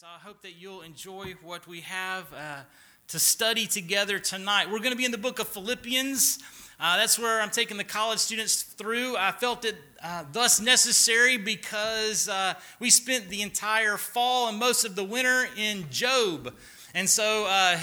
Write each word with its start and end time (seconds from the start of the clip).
so 0.00 0.06
I 0.06 0.24
hope 0.24 0.42
that 0.42 0.52
you'll 0.56 0.82
enjoy 0.82 1.34
what 1.42 1.66
we 1.66 1.80
have 1.80 2.32
uh, 2.32 2.60
to 3.08 3.18
study 3.18 3.66
together 3.66 4.20
tonight. 4.20 4.70
We're 4.70 4.78
going 4.78 4.92
to 4.92 4.96
be 4.96 5.04
in 5.04 5.10
the 5.10 5.18
book 5.18 5.40
of 5.40 5.48
Philippians. 5.48 6.38
Uh, 6.78 6.98
that's 6.98 7.18
where 7.18 7.40
I'm 7.40 7.50
taking 7.50 7.76
the 7.78 7.82
college 7.82 8.20
students 8.20 8.62
through. 8.62 9.16
I 9.16 9.32
felt 9.32 9.64
it 9.64 9.74
uh, 10.00 10.22
thus 10.30 10.60
necessary 10.60 11.36
because 11.36 12.28
uh, 12.28 12.54
we 12.78 12.90
spent 12.90 13.28
the 13.28 13.42
entire 13.42 13.96
fall 13.96 14.48
and 14.48 14.56
most 14.56 14.84
of 14.84 14.94
the 14.94 15.02
winter 15.02 15.48
in 15.56 15.90
Job. 15.90 16.54
And 16.94 17.10
so 17.10 17.46
uh, 17.48 17.76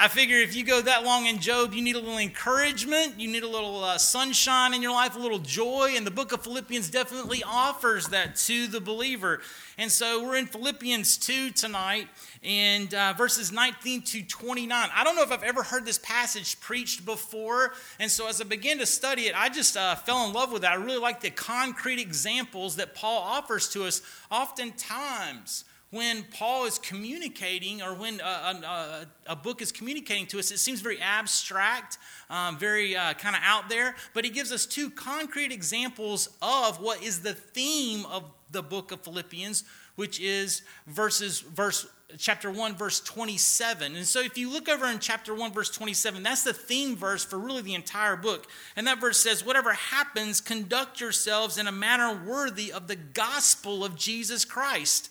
I 0.00 0.06
figure 0.06 0.36
if 0.36 0.54
you 0.54 0.64
go 0.64 0.80
that 0.80 1.02
long 1.02 1.26
in 1.26 1.40
Job, 1.40 1.74
you 1.74 1.82
need 1.82 1.96
a 1.96 1.98
little 1.98 2.18
encouragement, 2.18 3.18
you 3.18 3.26
need 3.26 3.42
a 3.42 3.48
little 3.48 3.82
uh, 3.82 3.98
sunshine 3.98 4.72
in 4.72 4.80
your 4.80 4.92
life, 4.92 5.16
a 5.16 5.18
little 5.18 5.40
joy, 5.40 5.94
and 5.96 6.06
the 6.06 6.10
book 6.12 6.30
of 6.30 6.44
Philippians 6.44 6.88
definitely 6.88 7.42
offers 7.44 8.06
that 8.10 8.36
to 8.36 8.68
the 8.68 8.80
believer. 8.80 9.40
And 9.76 9.90
so 9.90 10.22
we're 10.22 10.36
in 10.36 10.46
Philippians 10.46 11.16
2 11.18 11.50
tonight, 11.50 12.06
and 12.44 12.94
uh, 12.94 13.14
verses 13.18 13.50
19 13.50 14.02
to 14.02 14.22
29. 14.22 14.88
I 14.94 15.02
don't 15.02 15.16
know 15.16 15.22
if 15.22 15.32
I've 15.32 15.42
ever 15.42 15.64
heard 15.64 15.84
this 15.84 15.98
passage 15.98 16.60
preached 16.60 17.04
before, 17.04 17.72
and 17.98 18.08
so 18.08 18.28
as 18.28 18.40
I 18.40 18.44
began 18.44 18.78
to 18.78 18.86
study 18.86 19.22
it, 19.22 19.34
I 19.36 19.48
just 19.48 19.76
uh, 19.76 19.96
fell 19.96 20.24
in 20.28 20.32
love 20.32 20.52
with 20.52 20.62
it. 20.62 20.70
I 20.70 20.76
really 20.76 20.98
like 20.98 21.20
the 21.20 21.30
concrete 21.30 21.98
examples 21.98 22.76
that 22.76 22.94
Paul 22.94 23.20
offers 23.20 23.68
to 23.70 23.82
us. 23.82 24.02
Oftentimes, 24.30 25.64
when 25.90 26.24
Paul 26.24 26.66
is 26.66 26.78
communicating 26.78 27.80
or 27.80 27.94
when 27.94 28.20
a, 28.20 28.24
a, 28.24 29.06
a, 29.28 29.36
book 29.36 29.62
is 29.62 29.72
communicating 29.72 30.26
to 30.26 30.38
us, 30.38 30.50
it 30.50 30.58
seems 30.58 30.80
very 30.80 31.00
abstract, 31.00 31.96
um, 32.28 32.58
very 32.58 32.94
uh, 32.94 33.14
kind 33.14 33.34
of 33.34 33.40
out 33.42 33.70
there, 33.70 33.94
but 34.12 34.24
he 34.24 34.30
gives 34.30 34.52
us 34.52 34.66
two 34.66 34.90
concrete 34.90 35.50
examples 35.50 36.28
of 36.42 36.80
what 36.80 37.02
is 37.02 37.20
the 37.20 37.32
theme 37.32 38.04
of 38.06 38.24
the 38.50 38.62
book 38.62 38.92
of 38.92 39.00
Philippians, 39.00 39.64
which 39.96 40.20
is 40.20 40.60
verses, 40.86 41.40
verse 41.40 41.86
chapter 42.16 42.50
1 42.50 42.74
verse 42.74 43.00
27 43.00 43.94
and 43.94 44.06
so 44.06 44.22
if 44.22 44.38
you 44.38 44.50
look 44.50 44.66
over 44.66 44.86
in 44.86 44.98
chapter 44.98 45.34
1 45.34 45.52
verse 45.52 45.68
27 45.68 46.22
that's 46.22 46.42
the 46.42 46.54
theme 46.54 46.96
verse 46.96 47.22
for 47.22 47.38
really 47.38 47.60
the 47.60 47.74
entire 47.74 48.16
book. 48.16 48.46
And 48.76 48.86
that 48.86 48.98
verse 48.98 49.18
says 49.18 49.44
whatever 49.44 49.74
happens 49.74 50.40
conduct 50.40 51.02
yourselves 51.02 51.58
in 51.58 51.66
a 51.66 51.72
manner 51.72 52.18
worthy 52.26 52.72
of 52.72 52.88
the 52.88 52.96
gospel 52.96 53.84
of 53.84 53.94
jesus 53.94 54.46
christ 54.46 55.10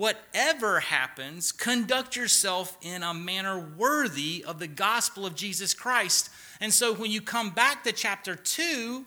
whatever 0.00 0.80
happens, 0.80 1.52
conduct 1.52 2.16
yourself 2.16 2.78
in 2.80 3.02
a 3.02 3.12
manner 3.12 3.60
worthy 3.76 4.42
of 4.48 4.58
the 4.58 4.66
gospel 4.66 5.26
of 5.26 5.34
Jesus 5.34 5.74
Christ. 5.74 6.30
And 6.58 6.72
so 6.72 6.94
when 6.94 7.10
you 7.10 7.20
come 7.20 7.50
back 7.50 7.84
to 7.84 7.92
chapter 7.92 8.34
2, 8.34 9.04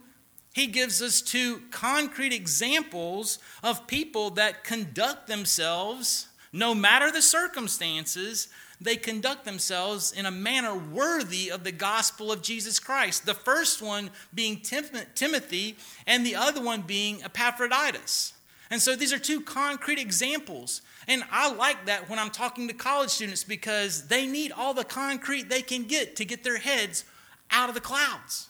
he 0.53 0.67
gives 0.67 1.02
us 1.02 1.19
two 1.19 1.64
concrete 1.71 2.31
examples 2.31 3.39
of 3.64 3.88
people 3.88 4.30
that 4.31 4.64
conduct 4.64 5.25
themselves, 5.25 6.27
no 6.52 6.75
matter 6.75 7.11
the 7.11 7.23
circumstances, 7.23 8.49
they 8.80 8.95
conduct 8.95 9.45
themselves 9.45 10.11
in 10.11 10.27
a 10.27 10.31
manner 10.31 10.75
worthy 10.77 11.49
of 11.49 11.64
the 11.64 11.71
gospel 11.71 12.31
of 12.31 12.44
Jesus 12.44 12.77
Christ. 12.77 13.25
The 13.25 13.33
first 13.33 13.81
one 13.81 14.11
being 14.31 14.61
Timothy, 14.61 15.75
and 16.05 16.23
the 16.23 16.36
other 16.36 16.61
one 16.61 16.81
being 16.81 17.23
Epaphroditus. 17.23 18.33
And 18.74 18.82
so 18.82 18.96
these 18.96 19.14
are 19.14 19.20
two 19.20 19.40
concrete 19.40 20.00
examples. 20.00 20.82
And 21.08 21.24
I 21.30 21.54
like 21.54 21.86
that 21.86 22.10
when 22.10 22.18
I'm 22.18 22.32
talking 22.32 22.68
to 22.70 22.74
college 22.74 23.12
students 23.12 23.44
because 23.44 24.08
they 24.08 24.26
need 24.26 24.52
all 24.52 24.74
the 24.74 24.84
concrete 24.84 25.48
they 25.48 25.62
can 25.62 25.84
get 25.84 26.16
to 26.16 26.26
get 26.26 26.44
their 26.44 26.58
heads 26.58 27.06
out 27.52 27.70
of 27.70 27.76
the 27.76 27.82
clouds. 27.82 28.50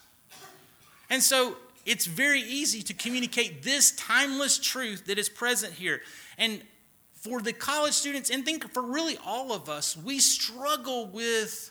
And 1.10 1.22
so 1.22 1.58
it's 1.84 2.06
very 2.06 2.40
easy 2.40 2.80
to 2.84 2.94
communicate 2.94 3.64
this 3.64 3.90
timeless 3.92 4.56
truth 4.56 5.04
that 5.08 5.18
is 5.18 5.28
present 5.28 5.74
here. 5.74 6.00
And 6.38 6.62
for 7.12 7.42
the 7.42 7.52
college 7.52 7.92
students, 7.92 8.30
and 8.30 8.46
think 8.46 8.72
for 8.72 8.82
really 8.82 9.18
all 9.26 9.52
of 9.52 9.68
us, 9.68 9.94
we 9.94 10.20
struggle 10.20 11.06
with 11.06 11.70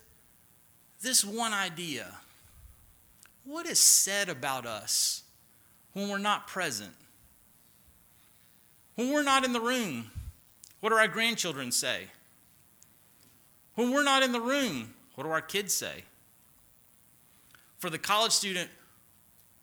this 1.02 1.26
one 1.26 1.54
idea. 1.54 2.06
What 3.46 3.66
is 3.66 3.80
said 3.80 4.30
about 4.30 4.68
us 4.68 5.24
when 5.94 6.08
we're 6.08 6.20
not 6.20 6.46
present? 6.46 6.94
When 8.96 9.12
we're 9.12 9.24
not 9.24 9.44
in 9.44 9.54
the 9.54 9.62
room, 9.62 10.12
what 10.80 10.90
do 10.90 10.96
our 10.96 11.08
grandchildren 11.08 11.72
say? 11.72 12.08
When 13.76 13.92
we're 13.92 14.04
not 14.04 14.22
in 14.22 14.32
the 14.32 14.42
room, 14.42 14.94
what 15.16 15.24
do 15.24 15.32
our 15.32 15.42
kids 15.42 15.74
say? 15.74 16.04
For 17.80 17.90
the 17.90 17.98
college 17.98 18.32
student, 18.32 18.70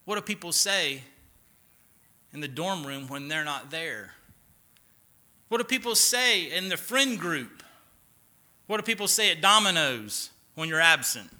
what 0.04 0.16
do 0.16 0.22
people 0.22 0.52
say 0.52 1.02
in 2.32 2.40
the 2.40 2.48
dorm 2.48 2.84
room 2.84 3.08
when 3.08 3.28
they're 3.28 3.44
not 3.44 3.70
there? 3.70 4.14
What 5.48 5.58
do 5.58 5.64
people 5.64 5.94
say 5.94 6.44
in 6.56 6.68
the 6.68 6.76
friend 6.76 7.18
group? 7.18 7.62
What 8.66 8.76
do 8.76 8.82
people 8.82 9.08
say 9.08 9.30
at 9.30 9.40
Domino's 9.40 10.30
when 10.54 10.68
you're 10.68 10.80
absent? 10.80 11.30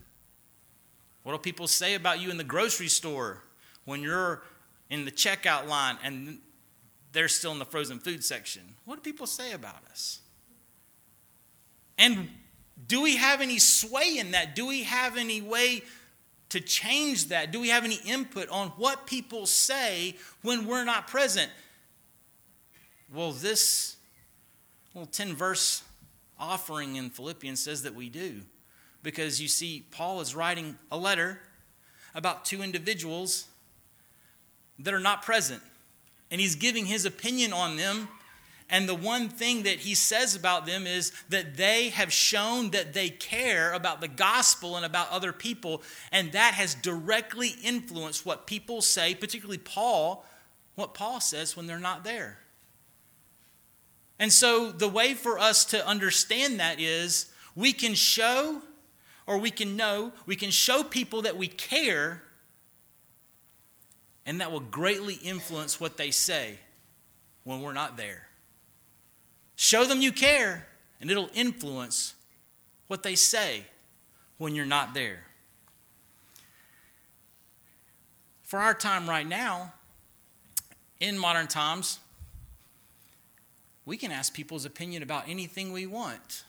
What 1.23 1.33
do 1.33 1.39
people 1.39 1.69
say 1.69 1.95
about 1.95 2.21
you 2.21 2.31
in 2.31 2.37
the 2.37 2.45
grocery 2.45 2.89
store 2.89 3.43
when 3.85 4.03
you're 4.03 4.43
in 4.89 5.05
the 5.05 5.13
checkout 5.13 5.69
line 5.69 5.97
and 6.03 6.39
they're 7.13 7.29
still 7.29 7.53
in 7.53 7.59
the 7.59 7.65
frozen 7.65 7.99
food 7.99 8.25
section. 8.25 8.63
What 8.85 8.97
do 8.97 9.03
people 9.03 9.27
say 9.27 9.53
about 9.53 9.83
us? 9.91 10.21
And 11.99 12.29
do 12.87 13.03
we 13.03 13.17
have 13.17 13.41
any 13.41 13.59
sway 13.59 14.17
in 14.19 14.31
that? 14.31 14.55
Do 14.55 14.67
we 14.67 14.85
have 14.85 15.17
any 15.17 15.43
way 15.43 15.83
to 16.51 16.61
change 16.61 17.29
that? 17.29 17.53
Do 17.53 17.61
we 17.61 17.69
have 17.69 17.85
any 17.85 17.99
input 18.07 18.49
on 18.49 18.69
what 18.71 19.07
people 19.07 19.47
say 19.47 20.17
when 20.43 20.67
we're 20.67 20.85
not 20.85 21.09
present? 21.09 21.51
Well, 23.13 23.33
this 23.33 23.97
little 24.95 25.07
10 25.07 25.35
verse 25.35 25.83
offering 26.39 26.97
in 26.97 27.11
Philippians 27.11 27.61
says 27.61 27.83
that 27.83 27.95
we 27.95 28.09
do. 28.09 28.41
Because 29.03 29.41
you 29.41 29.49
see, 29.49 29.85
Paul 29.91 30.21
is 30.21 30.35
writing 30.35 30.77
a 30.91 30.97
letter 30.97 31.41
about 32.15 32.45
two 32.45 32.63
individuals 32.63 33.47
that 34.79 34.95
are 34.95 35.01
not 35.01 35.23
present 35.23 35.63
and 36.31 36.41
he's 36.41 36.55
giving 36.55 36.87
his 36.87 37.05
opinion 37.05 37.53
on 37.53 37.77
them. 37.77 38.09
And 38.73 38.89
the 38.89 38.95
one 38.95 39.29
thing 39.29 39.65
that 39.65 39.81
he 39.81 39.97
says 39.97 40.37
about 40.37 40.65
them 40.65 40.87
is 40.87 41.13
that 41.29 41.57
they 41.57 41.89
have 41.89 42.13
shown 42.13 42.71
that 42.71 42.93
they 42.93 43.11
care 43.11 43.73
about 43.73 44.01
the 44.01 44.09
gospel 44.09 44.77
and 44.77 44.87
about 44.87 45.11
other 45.11 45.33
people. 45.33 45.83
And 46.13 46.31
that 46.33 46.55
has 46.55 46.77
directly 46.77 47.57
influenced 47.65 48.25
what 48.25 48.47
people 48.47 48.81
say, 48.81 49.17
particularly 49.17 49.59
Paul, 49.59 50.25
what 50.77 50.95
Paul 50.95 51.21
says 51.21 51.57
when 51.57 51.67
they're 51.67 51.81
not 51.81 52.05
there. 52.05 52.39
And 54.21 54.33
so 54.33 54.71
the 54.71 54.89
way 54.89 55.15
for 55.15 55.39
us 55.39 55.65
to 55.67 55.85
understand 55.85 56.61
that 56.61 56.79
is 56.79 57.33
we 57.57 57.73
can 57.73 57.95
show 57.95 58.63
or 59.27 59.39
we 59.39 59.51
can 59.51 59.77
know, 59.77 60.13
we 60.27 60.37
can 60.37 60.51
show 60.51 60.85
people 60.85 61.23
that 61.23 61.37
we 61.37 61.49
care 61.49 62.23
and 64.27 64.41
that 64.41 64.53
will 64.53 64.61
greatly 64.61 65.15
influence 65.15 65.81
what 65.81 65.97
they 65.97 66.11
say 66.11 66.59
when 67.45 67.63
we're 67.63 67.73
not 67.73 67.97
there. 67.97 68.29
Show 69.57 69.85
them 69.85 70.01
you 70.01 70.13
care, 70.13 70.67
and 71.01 71.11
it'll 71.11 71.31
influence 71.35 72.15
what 72.87 73.03
they 73.03 73.15
say 73.15 73.65
when 74.39 74.55
you're 74.55 74.67
not 74.67 74.95
there. 74.95 75.21
For 78.43 78.59
our 78.59 78.75
time 78.75 79.09
right 79.09 79.27
now, 79.27 79.75
in 80.99 81.19
modern 81.19 81.47
times, 81.47 81.99
we 83.85 83.97
can 83.97 84.11
ask 84.13 84.35
people's 84.35 84.65
opinion 84.65 85.03
about 85.03 85.29
anything 85.29 85.73
we 85.73 85.87
want. 85.87 86.45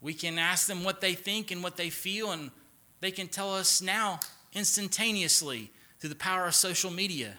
We 0.00 0.14
can 0.14 0.38
ask 0.38 0.66
them 0.66 0.84
what 0.84 1.00
they 1.00 1.14
think 1.14 1.50
and 1.50 1.62
what 1.62 1.76
they 1.76 1.90
feel, 1.90 2.32
and 2.32 2.50
they 3.00 3.10
can 3.10 3.28
tell 3.28 3.54
us 3.54 3.82
now 3.82 4.20
instantaneously 4.52 5.70
through 6.02 6.08
the 6.08 6.16
power 6.16 6.48
of 6.48 6.54
social 6.56 6.90
media. 6.90 7.34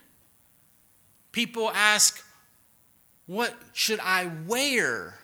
People 1.34 1.69
ask, 1.72 2.24
What 3.25 3.53
should 3.74 4.00
I 4.00 4.31
wear? 4.47 5.19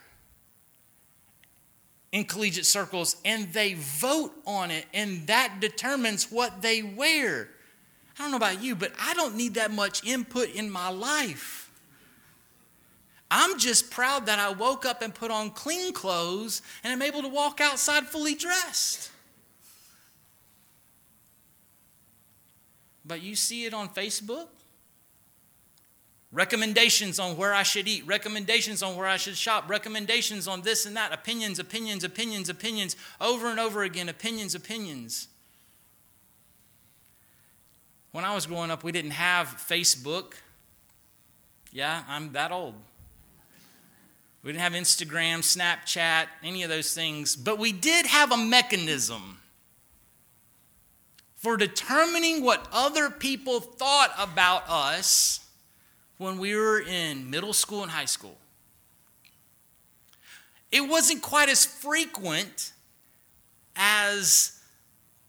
in 2.11 2.25
collegiate 2.25 2.65
circles, 2.65 3.17
and 3.23 3.53
they 3.53 3.75
vote 3.75 4.33
on 4.45 4.71
it, 4.71 4.83
and 4.95 5.27
that 5.27 5.59
determines 5.61 6.31
what 6.31 6.63
they 6.63 6.81
wear. 6.81 7.47
I 8.17 8.23
don't 8.23 8.31
know 8.31 8.37
about 8.37 8.63
you, 8.63 8.75
but 8.75 8.91
I 8.99 9.13
don't 9.13 9.35
need 9.35 9.53
that 9.53 9.71
much 9.71 10.03
input 10.03 10.49
in 10.49 10.71
my 10.71 10.89
life. 10.89 11.69
I'm 13.29 13.59
just 13.59 13.91
proud 13.91 14.25
that 14.25 14.39
I 14.39 14.49
woke 14.49 14.87
up 14.87 15.03
and 15.03 15.13
put 15.13 15.29
on 15.29 15.51
clean 15.51 15.93
clothes 15.93 16.63
and 16.83 16.91
I'm 16.91 17.03
able 17.03 17.21
to 17.21 17.27
walk 17.27 17.61
outside 17.61 18.07
fully 18.07 18.33
dressed. 18.33 19.11
But 23.09 23.23
you 23.23 23.35
see 23.35 23.65
it 23.65 23.73
on 23.73 23.89
Facebook? 23.89 24.45
Recommendations 26.31 27.17
on 27.17 27.35
where 27.37 27.55
I 27.55 27.63
should 27.63 27.87
eat, 27.87 28.05
recommendations 28.05 28.83
on 28.83 28.95
where 28.95 29.07
I 29.07 29.17
should 29.17 29.35
shop, 29.35 29.67
recommendations 29.67 30.47
on 30.47 30.61
this 30.61 30.85
and 30.85 30.95
that, 30.95 31.11
opinions, 31.11 31.57
opinions, 31.57 32.03
opinions, 32.03 32.49
opinions, 32.49 32.95
over 33.19 33.47
and 33.47 33.59
over 33.59 33.81
again, 33.81 34.09
opinions, 34.09 34.53
opinions. 34.53 35.27
When 38.11 38.23
I 38.23 38.35
was 38.35 38.45
growing 38.45 38.69
up, 38.69 38.83
we 38.83 38.91
didn't 38.91 39.11
have 39.11 39.47
Facebook. 39.47 40.33
Yeah, 41.71 42.03
I'm 42.07 42.31
that 42.33 42.51
old. 42.51 42.75
We 44.43 44.51
didn't 44.51 44.61
have 44.61 44.73
Instagram, 44.73 45.39
Snapchat, 45.39 46.27
any 46.43 46.61
of 46.61 46.69
those 46.69 46.93
things, 46.93 47.35
but 47.35 47.57
we 47.57 47.71
did 47.71 48.05
have 48.05 48.31
a 48.31 48.37
mechanism 48.37 49.39
for 51.39 51.55
determining 51.55 52.43
what 52.43 52.67
other 52.71 53.09
people 53.09 53.61
thought 53.61 54.13
about 54.19 54.63
us 54.67 55.39
when 56.17 56.37
we 56.37 56.53
were 56.53 56.81
in 56.81 57.29
middle 57.29 57.53
school 57.53 57.81
and 57.81 57.89
high 57.89 58.05
school. 58.05 58.37
It 60.69 60.81
wasn't 60.81 61.21
quite 61.21 61.47
as 61.47 61.65
frequent 61.65 62.73
as 63.77 64.59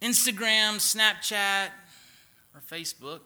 Instagram, 0.03 0.79
Snapchat, 0.79 1.69
or 2.57 2.61
Facebook, 2.61 3.21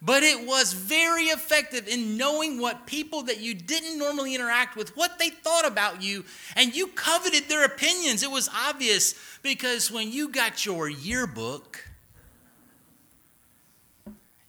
but 0.00 0.22
it 0.22 0.46
was 0.46 0.72
very 0.74 1.24
effective 1.24 1.88
in 1.88 2.16
knowing 2.16 2.60
what 2.60 2.86
people 2.86 3.22
that 3.22 3.40
you 3.40 3.52
didn't 3.52 3.98
normally 3.98 4.36
interact 4.36 4.76
with, 4.76 4.96
what 4.96 5.18
they 5.18 5.30
thought 5.30 5.66
about 5.66 6.02
you, 6.02 6.24
and 6.54 6.74
you 6.76 6.86
coveted 6.86 7.48
their 7.48 7.64
opinions. 7.64 8.22
It 8.22 8.30
was 8.30 8.48
obvious 8.54 9.16
because 9.42 9.90
when 9.90 10.12
you 10.12 10.28
got 10.28 10.64
your 10.64 10.88
yearbook, 10.88 11.87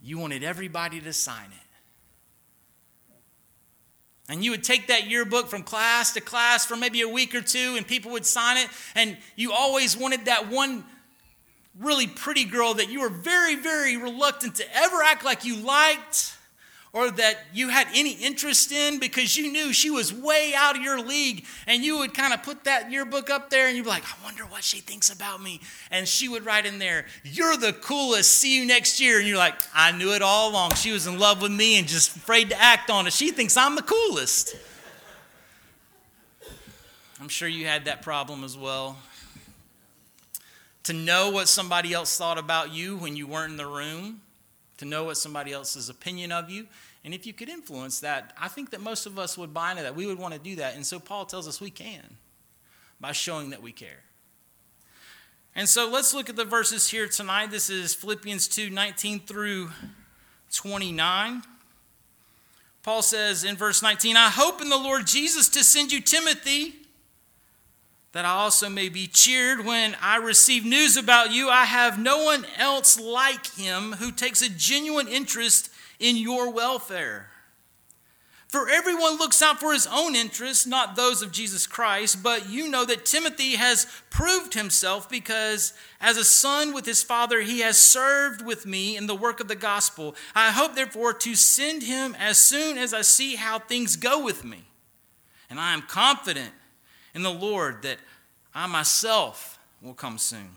you 0.02 0.18
wanted 0.18 0.44
everybody 0.44 1.00
to 1.02 1.14
sign 1.14 1.46
it. 1.52 1.70
And 4.32 4.44
you 4.44 4.52
would 4.52 4.64
take 4.64 4.88
that 4.88 5.10
yearbook 5.10 5.48
from 5.48 5.64
class 5.64 6.14
to 6.14 6.22
class 6.22 6.66
for 6.66 6.76
maybe 6.76 7.02
a 7.02 7.10
week 7.10 7.34
or 7.34 7.42
two, 7.42 7.76
and 7.78 7.88
people 7.88 8.12
would 8.12 8.26
sign 8.26 8.58
it. 8.58 8.68
And 8.94 9.18
you 9.36 9.52
always 9.52 9.98
wanted 9.98 10.26
that 10.26 10.52
one 10.52 10.84
really 11.80 12.08
pretty 12.08 12.46
girl 12.46 12.76
that 12.76 12.90
you 12.90 13.02
were 13.02 13.10
very, 13.10 13.56
very 13.56 13.98
reluctant 13.98 14.56
to 14.56 14.76
ever 14.76 15.02
act 15.02 15.26
like 15.26 15.46
you 15.46 15.56
liked 15.56 16.36
or 16.92 17.12
that 17.12 17.38
you 17.54 17.70
had 17.70 17.88
any 17.94 18.14
interest 18.14 18.72
in 18.72 19.00
because 19.00 19.38
you 19.38 19.52
knew 19.52 19.72
she 19.72 19.92
was 19.92 20.12
way 20.12 20.54
out 20.56 20.76
of 20.76 20.82
your 20.82 21.00
league 21.00 21.46
and 21.68 21.84
you 21.84 22.00
would 22.00 22.16
kind 22.16 22.34
of 22.34 22.42
put 22.42 22.64
that 22.64 22.92
yearbook 22.92 23.30
up 23.30 23.50
there 23.52 23.68
and 23.68 23.78
you'd 23.78 23.84
be 23.84 23.90
like, 23.90 24.04
I 24.04 24.24
wonder 24.24 24.44
what 24.44 24.64
she 24.64 24.80
thinks 24.80 25.14
about 25.14 25.42
me. 25.42 25.62
And 25.92 26.08
she 26.08 26.28
would 26.28 26.46
write 26.46 26.66
in 26.66 26.80
there, 26.80 27.06
You're 27.24 27.58
the 27.58 27.74
coolest. 27.74 28.34
See 28.34 28.60
you 28.60 28.66
next 28.66 29.00
year. 29.00 29.20
And 29.20 29.28
you're 29.28 29.38
like, 29.38 29.56
I 29.74 29.92
knew 29.92 30.14
it 30.14 30.24
all 30.24 30.50
along. 30.50 30.74
She 30.76 30.92
was 30.92 31.06
in 31.06 31.20
love 31.20 31.42
with 31.42 31.52
me 31.52 31.78
and 31.78 31.88
just 31.88 32.16
afraid 32.16 32.50
to 32.50 32.60
act 32.60 32.90
on 32.90 33.06
it. 33.06 33.14
She 33.14 33.32
thinks 33.32 33.56
I'm 33.56 33.76
the 33.76 33.84
coolest. 33.84 34.56
I'm 37.22 37.30
sure 37.30 37.48
you 37.48 37.68
had 37.68 37.86
that 37.86 38.02
problem 38.02 38.44
as 38.44 38.58
well. 38.58 38.98
To 40.84 40.94
know 40.94 41.30
what 41.30 41.48
somebody 41.48 41.94
else 41.94 42.18
thought 42.18 42.40
about 42.40 42.74
you 42.74 42.98
when 42.98 43.16
you 43.16 43.28
weren't 43.28 43.52
in 43.52 43.58
the 43.58 43.68
room 43.68 44.22
to 44.80 44.86
know 44.86 45.06
what 45.06 45.18
somebody 45.18 45.54
else's 45.54 45.90
opinion 45.90 46.32
of 46.32 46.50
you. 46.50 46.68
And 47.06 47.14
if 47.14 47.26
you 47.26 47.34
could 47.34 47.50
influence 47.50 48.00
that, 48.00 48.34
I 48.40 48.48
think 48.48 48.72
that 48.72 48.82
most 48.82 49.06
of 49.06 49.20
us 49.20 49.38
would 49.38 49.54
buy 49.54 49.72
into 49.72 49.84
that. 49.84 49.96
We 49.96 50.06
would 50.06 50.18
want 50.18 50.34
to 50.34 50.40
do 50.40 50.56
that. 50.58 50.76
And 50.76 50.86
so 50.86 51.00
Paul 51.00 51.26
tells 51.26 51.48
us 51.48 51.62
we 51.62 51.70
can 51.70 52.18
by 53.00 53.12
showing 53.12 53.52
that 53.52 53.62
we 53.62 53.72
care. 53.72 54.04
And 55.56 55.68
so 55.68 55.90
let's 55.90 56.14
look 56.14 56.30
at 56.30 56.36
the 56.36 56.46
verses 56.46 56.90
here 56.90 57.08
tonight. 57.08 57.52
This 57.52 57.70
is 57.70 57.94
Philippians 57.94 58.48
2 58.48 58.70
19 58.70 59.20
through 59.22 59.70
29. 60.54 61.44
Paul 62.82 63.02
says 63.02 63.44
in 63.44 63.56
verse 63.56 63.82
19, 63.82 64.16
I 64.16 64.30
hope 64.30 64.62
in 64.62 64.70
the 64.70 64.78
Lord 64.78 65.06
Jesus 65.06 65.50
to 65.50 65.64
send 65.64 65.92
you 65.92 66.02
Timothy 66.02 66.76
that 68.12 68.26
I 68.26 68.30
also 68.30 68.70
may 68.70 68.90
be 68.90 69.08
cheered 69.08 69.66
when 69.66 69.96
I 70.02 70.18
receive 70.18 70.66
news 70.66 70.98
about 70.98 71.32
you. 71.32 71.50
I 71.50 71.66
have 71.66 72.00
no 72.00 72.24
one 72.24 72.46
else 72.58 73.00
like 73.00 73.46
him 73.54 73.94
who 73.94 74.12
takes 74.12 74.42
a 74.42 74.50
genuine 74.50 75.08
interest 75.08 75.72
in 76.00 76.18
your 76.18 76.52
welfare. 76.52 77.28
For 78.50 78.68
everyone 78.68 79.20
looks 79.20 79.44
out 79.44 79.60
for 79.60 79.74
his 79.74 79.86
own 79.86 80.16
interests, 80.16 80.66
not 80.66 80.96
those 80.96 81.22
of 81.22 81.32
Jesus 81.32 81.68
Christ, 81.68 82.24
but 82.24 82.50
you 82.50 82.68
know 82.68 82.84
that 82.84 83.06
Timothy 83.06 83.58
has 83.58 83.86
proved 84.10 84.56
himself 84.56 85.08
because 85.08 85.72
as 86.02 86.18
a 86.18 86.24
son 86.24 86.74
with 86.74 86.88
his 86.88 87.04
father, 87.04 87.42
he 87.42 87.60
has 87.60 87.78
served 87.78 88.44
with 88.44 88.66
me 88.66 88.98
in 88.98 89.06
the 89.06 89.14
work 89.14 89.40
of 89.40 89.48
the 89.48 89.56
gospel. 89.56 90.16
I 90.34 90.50
hope, 90.50 90.74
therefore, 90.74 91.14
to 91.14 91.36
send 91.36 91.84
him 91.84 92.16
as 92.18 92.40
soon 92.40 92.80
as 92.80 92.92
I 92.92 93.02
see 93.02 93.36
how 93.36 93.60
things 93.60 93.96
go 93.96 94.24
with 94.24 94.44
me. 94.44 94.64
And 95.48 95.60
I 95.60 95.74
am 95.74 95.84
confident 95.84 96.52
in 97.14 97.24
the 97.24 97.32
Lord 97.32 97.82
that 97.84 97.98
I 98.54 98.68
myself 98.68 99.60
will 99.82 99.94
come 99.94 100.18
soon. 100.18 100.50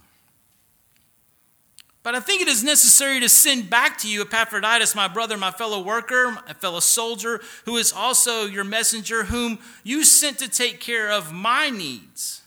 But 2.02 2.16
I 2.16 2.20
think 2.20 2.42
it 2.42 2.48
is 2.48 2.64
necessary 2.64 3.20
to 3.20 3.28
send 3.28 3.70
back 3.70 3.98
to 3.98 4.08
you 4.08 4.22
Epaphroditus, 4.22 4.96
my 4.96 5.06
brother, 5.06 5.36
my 5.36 5.52
fellow 5.52 5.80
worker, 5.80 6.36
a 6.48 6.54
fellow 6.54 6.80
soldier, 6.80 7.40
who 7.64 7.76
is 7.76 7.92
also 7.92 8.46
your 8.46 8.64
messenger, 8.64 9.24
whom 9.24 9.60
you 9.84 10.04
sent 10.04 10.38
to 10.40 10.48
take 10.48 10.80
care 10.80 11.10
of 11.12 11.32
my 11.32 11.70
needs. 11.70 12.42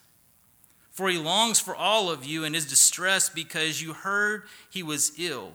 For 0.92 1.10
he 1.10 1.18
longs 1.18 1.60
for 1.60 1.76
all 1.76 2.10
of 2.10 2.26
you 2.26 2.44
and 2.44 2.56
is 2.56 2.66
distressed 2.66 3.34
because 3.34 3.82
you 3.82 3.94
heard 3.94 4.44
he 4.70 4.84
was 4.84 5.14
ill. 5.18 5.54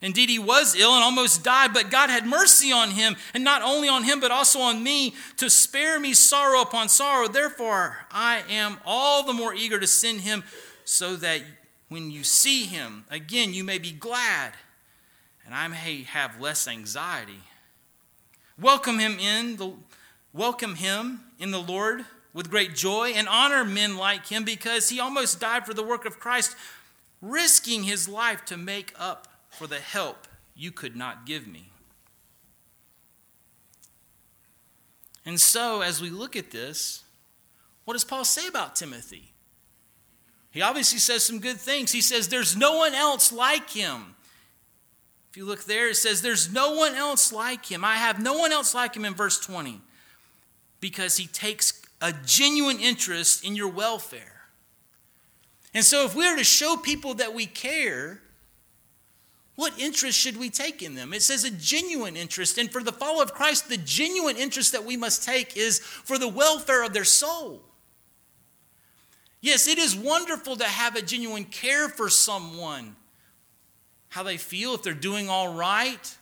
Indeed, 0.00 0.28
he 0.28 0.38
was 0.38 0.76
ill 0.76 0.94
and 0.94 1.02
almost 1.02 1.42
died, 1.42 1.72
but 1.74 1.90
God 1.90 2.08
had 2.08 2.24
mercy 2.24 2.70
on 2.70 2.90
him, 2.90 3.16
and 3.34 3.42
not 3.42 3.62
only 3.62 3.88
on 3.88 4.04
him, 4.04 4.20
but 4.20 4.30
also 4.30 4.60
on 4.60 4.82
me, 4.82 5.14
to 5.38 5.50
spare 5.50 5.98
me 5.98 6.14
sorrow 6.14 6.60
upon 6.60 6.88
sorrow. 6.88 7.28
Therefore, 7.28 8.06
I 8.10 8.42
am 8.48 8.78
all 8.84 9.24
the 9.24 9.32
more 9.32 9.54
eager 9.54 9.80
to 9.80 9.86
send 9.86 10.20
him, 10.20 10.44
so 10.84 11.16
that 11.16 11.42
when 11.88 12.10
you 12.10 12.22
see 12.22 12.64
him 12.64 13.04
again, 13.10 13.54
you 13.54 13.64
may 13.64 13.78
be 13.78 13.92
glad, 13.92 14.52
and 15.44 15.54
I 15.54 15.66
may 15.68 16.02
have 16.04 16.40
less 16.40 16.68
anxiety. 16.68 17.40
Welcome 18.60 18.98
him 18.98 19.18
in 19.18 19.56
the 19.56 19.72
welcome 20.32 20.74
him 20.74 21.20
in 21.38 21.50
the 21.50 21.60
Lord 21.60 22.04
with 22.34 22.50
great 22.50 22.74
joy, 22.74 23.10
and 23.10 23.26
honor 23.28 23.64
men 23.64 23.96
like 23.96 24.26
him, 24.26 24.44
because 24.44 24.90
he 24.90 25.00
almost 25.00 25.40
died 25.40 25.66
for 25.66 25.74
the 25.74 25.82
work 25.82 26.04
of 26.04 26.20
Christ, 26.20 26.54
risking 27.20 27.82
his 27.82 28.08
life 28.08 28.44
to 28.44 28.56
make 28.56 28.92
up 28.98 29.27
for 29.58 29.66
the 29.66 29.80
help 29.80 30.28
you 30.54 30.70
could 30.70 30.94
not 30.94 31.26
give 31.26 31.46
me. 31.46 31.70
And 35.26 35.40
so, 35.40 35.82
as 35.82 36.00
we 36.00 36.10
look 36.10 36.36
at 36.36 36.52
this, 36.52 37.02
what 37.84 37.94
does 37.94 38.04
Paul 38.04 38.24
say 38.24 38.46
about 38.46 38.76
Timothy? 38.76 39.32
He 40.50 40.62
obviously 40.62 41.00
says 41.00 41.24
some 41.24 41.40
good 41.40 41.56
things. 41.56 41.92
He 41.92 42.00
says, 42.00 42.28
There's 42.28 42.56
no 42.56 42.78
one 42.78 42.94
else 42.94 43.32
like 43.32 43.68
him. 43.68 44.14
If 45.30 45.36
you 45.36 45.44
look 45.44 45.64
there, 45.64 45.88
it 45.90 45.96
says, 45.96 46.22
There's 46.22 46.52
no 46.52 46.74
one 46.74 46.94
else 46.94 47.32
like 47.32 47.66
him. 47.66 47.84
I 47.84 47.96
have 47.96 48.22
no 48.22 48.38
one 48.38 48.52
else 48.52 48.74
like 48.74 48.94
him 48.94 49.04
in 49.04 49.14
verse 49.14 49.38
20 49.40 49.80
because 50.80 51.16
he 51.16 51.26
takes 51.26 51.82
a 52.00 52.14
genuine 52.24 52.78
interest 52.78 53.44
in 53.44 53.56
your 53.56 53.68
welfare. 53.68 54.42
And 55.74 55.84
so, 55.84 56.04
if 56.04 56.14
we 56.14 56.26
are 56.26 56.36
to 56.36 56.44
show 56.44 56.76
people 56.76 57.14
that 57.14 57.34
we 57.34 57.44
care, 57.44 58.22
what 59.58 59.76
interest 59.76 60.16
should 60.16 60.36
we 60.36 60.50
take 60.50 60.84
in 60.84 60.94
them? 60.94 61.12
It 61.12 61.20
says 61.20 61.42
a 61.42 61.50
genuine 61.50 62.14
interest. 62.14 62.58
And 62.58 62.70
for 62.70 62.80
the 62.80 62.92
follower 62.92 63.24
of 63.24 63.34
Christ, 63.34 63.68
the 63.68 63.76
genuine 63.76 64.36
interest 64.36 64.70
that 64.70 64.84
we 64.84 64.96
must 64.96 65.24
take 65.24 65.56
is 65.56 65.80
for 65.80 66.16
the 66.16 66.28
welfare 66.28 66.84
of 66.84 66.92
their 66.92 67.02
soul. 67.02 67.64
Yes, 69.40 69.66
it 69.66 69.76
is 69.76 69.96
wonderful 69.96 70.54
to 70.54 70.64
have 70.64 70.94
a 70.94 71.02
genuine 71.02 71.42
care 71.42 71.88
for 71.88 72.08
someone, 72.08 72.94
how 74.10 74.22
they 74.22 74.36
feel, 74.36 74.76
if 74.76 74.84
they're 74.84 74.94
doing 74.94 75.28
all 75.28 75.52
right. 75.52 76.16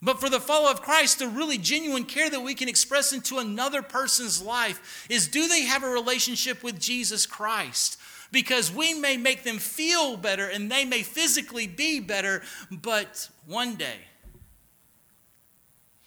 But 0.00 0.18
for 0.18 0.30
the 0.30 0.40
follower 0.40 0.70
of 0.70 0.80
Christ, 0.80 1.18
the 1.18 1.28
really 1.28 1.58
genuine 1.58 2.04
care 2.04 2.30
that 2.30 2.40
we 2.40 2.54
can 2.54 2.70
express 2.70 3.12
into 3.12 3.36
another 3.36 3.82
person's 3.82 4.40
life 4.40 5.06
is 5.10 5.28
do 5.28 5.46
they 5.46 5.64
have 5.64 5.84
a 5.84 5.90
relationship 5.90 6.62
with 6.62 6.80
Jesus 6.80 7.26
Christ? 7.26 7.99
Because 8.32 8.72
we 8.72 8.94
may 8.94 9.16
make 9.16 9.42
them 9.42 9.58
feel 9.58 10.16
better 10.16 10.46
and 10.46 10.70
they 10.70 10.84
may 10.84 11.02
physically 11.02 11.66
be 11.66 12.00
better, 12.00 12.42
but 12.70 13.28
one 13.46 13.74
day 13.74 13.98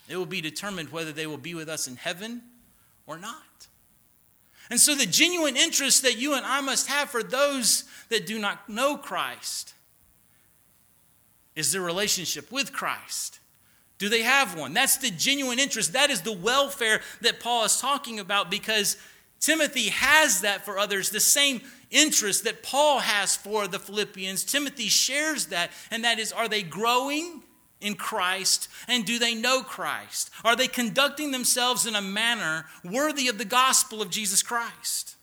it 0.10 0.18
will 0.18 0.26
be 0.26 0.42
determined 0.42 0.92
whether 0.92 1.12
they 1.12 1.28
will 1.28 1.38
be 1.38 1.56
with 1.56 1.70
us 1.70 1.88
in 1.88 1.96
heaven 1.96 2.42
or 3.08 3.18
not. 3.18 3.68
And 4.70 4.80
so, 4.80 4.96
the 4.96 5.06
genuine 5.06 5.58
interest 5.58 6.04
that 6.04 6.18
you 6.18 6.36
and 6.36 6.46
I 6.46 6.62
must 6.62 6.88
have 6.88 7.10
for 7.10 7.22
those 7.22 7.84
that 8.10 8.26
do 8.26 8.40
not 8.40 8.70
know 8.70 8.98
Christ 8.98 9.74
is 11.56 11.72
their 11.72 11.82
relationship 11.82 12.52
with 12.52 12.74
Christ. 12.74 13.40
Do 14.00 14.10
they 14.10 14.24
have 14.24 14.58
one? 14.58 14.74
That's 14.74 14.98
the 14.98 15.12
genuine 15.12 15.60
interest. 15.60 15.94
That 15.94 16.10
is 16.10 16.22
the 16.22 16.34
welfare 16.34 17.02
that 17.22 17.40
Paul 17.40 17.66
is 17.66 17.80
talking 17.80 18.20
about 18.20 18.50
because 18.50 18.98
Timothy 19.44 19.90
has 19.90 20.40
that 20.40 20.64
for 20.64 20.80
others. 20.80 21.10
The 21.10 21.20
same 21.20 21.62
interest 21.92 22.46
that 22.46 22.64
Paul 22.64 23.00
has 23.00 23.36
for 23.36 23.68
the 23.68 23.78
Philippians, 23.78 24.46
Timothy 24.46 24.88
shares 24.88 25.48
that, 25.48 25.70
and 25.92 26.06
that 26.06 26.18
is 26.18 26.32
are 26.32 26.48
they 26.48 26.64
growing 26.64 27.44
in 27.82 27.96
Christ 27.96 28.70
and 28.88 29.04
do 29.04 29.20
they 29.20 29.36
know 29.36 29.62
Christ? 29.62 30.30
Are 30.46 30.56
they 30.56 30.70
conducting 30.70 31.32
themselves 31.32 31.86
in 31.86 31.94
a 31.94 32.02
manner 32.02 32.68
worthy 32.86 33.28
of 33.28 33.38
the 33.38 33.44
gospel 33.44 34.02
of 34.02 34.10
Jesus 34.10 34.42
Christ? 34.42 35.18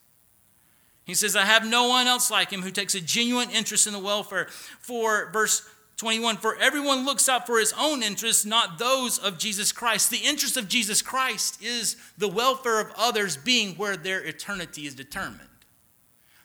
He 1.04 1.14
says, 1.14 1.34
I 1.34 1.46
have 1.46 1.66
no 1.66 1.88
one 1.88 2.06
else 2.06 2.30
like 2.30 2.50
him 2.50 2.60
who 2.60 2.70
takes 2.70 2.94
a 2.94 3.00
genuine 3.00 3.50
interest 3.50 3.86
in 3.86 3.94
the 3.94 3.98
welfare. 3.98 4.48
For 4.80 5.30
verse 5.32 5.66
21 6.00 6.38
For 6.38 6.56
everyone 6.56 7.04
looks 7.04 7.28
out 7.28 7.46
for 7.46 7.58
his 7.58 7.74
own 7.78 8.02
interests, 8.02 8.46
not 8.46 8.78
those 8.78 9.18
of 9.18 9.36
Jesus 9.36 9.70
Christ. 9.70 10.10
The 10.10 10.24
interest 10.24 10.56
of 10.56 10.66
Jesus 10.66 11.02
Christ 11.02 11.62
is 11.62 11.94
the 12.16 12.26
welfare 12.26 12.80
of 12.80 12.90
others 12.96 13.36
being 13.36 13.74
where 13.74 13.98
their 13.98 14.24
eternity 14.24 14.86
is 14.86 14.94
determined. 14.94 15.42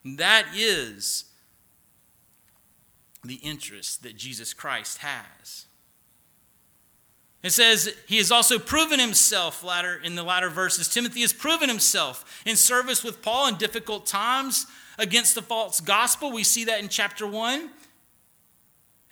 That 0.03 0.47
is 0.53 1.23
the 3.23 3.35
interest 3.35 4.03
that 4.03 4.17
Jesus 4.17 4.53
Christ 4.53 4.97
has. 4.97 5.67
It 7.41 7.51
says 7.51 7.95
he 8.07 8.17
has 8.17 8.31
also 8.31 8.59
proven 8.59 8.99
himself 8.99 9.63
latter 9.63 9.97
in 10.03 10.15
the 10.15 10.23
latter 10.23 10.49
verses. 10.49 10.89
Timothy 10.89 11.21
has 11.21 11.31
proven 11.31 11.69
himself 11.69 12.43
in 12.45 12.57
service 12.57 13.05
with 13.05 13.21
Paul 13.21 13.47
in 13.47 13.55
difficult 13.55 14.05
times 14.05 14.67
against 14.99 15.33
the 15.33 15.41
false 15.41 15.79
gospel. 15.79 16.33
We 16.33 16.43
see 16.43 16.65
that 16.65 16.81
in 16.81 16.89
chapter 16.89 17.25
1. 17.25 17.69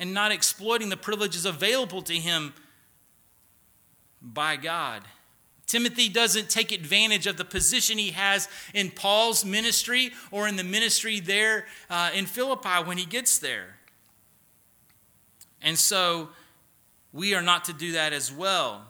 And 0.03 0.13
not 0.13 0.33
exploiting 0.33 0.89
the 0.89 0.97
privileges 0.97 1.45
available 1.45 2.01
to 2.01 2.13
him 2.13 2.53
by 4.21 4.57
God. 4.57 5.03
Timothy 5.65 6.09
doesn't 6.09 6.49
take 6.49 6.73
advantage 6.73 7.25
of 7.25 7.37
the 7.37 7.45
position 7.45 7.97
he 7.97 8.11
has 8.11 8.49
in 8.73 8.91
Paul's 8.91 9.45
ministry 9.45 10.11
or 10.29 10.45
in 10.45 10.57
the 10.57 10.63
ministry 10.65 11.21
there 11.21 11.67
uh, 11.89 12.09
in 12.13 12.25
Philippi 12.25 12.83
when 12.83 12.97
he 12.97 13.05
gets 13.05 13.39
there. 13.39 13.77
And 15.61 15.79
so 15.79 16.27
we 17.13 17.33
are 17.33 17.41
not 17.41 17.63
to 17.63 17.73
do 17.73 17.93
that 17.93 18.11
as 18.11 18.29
well. 18.29 18.81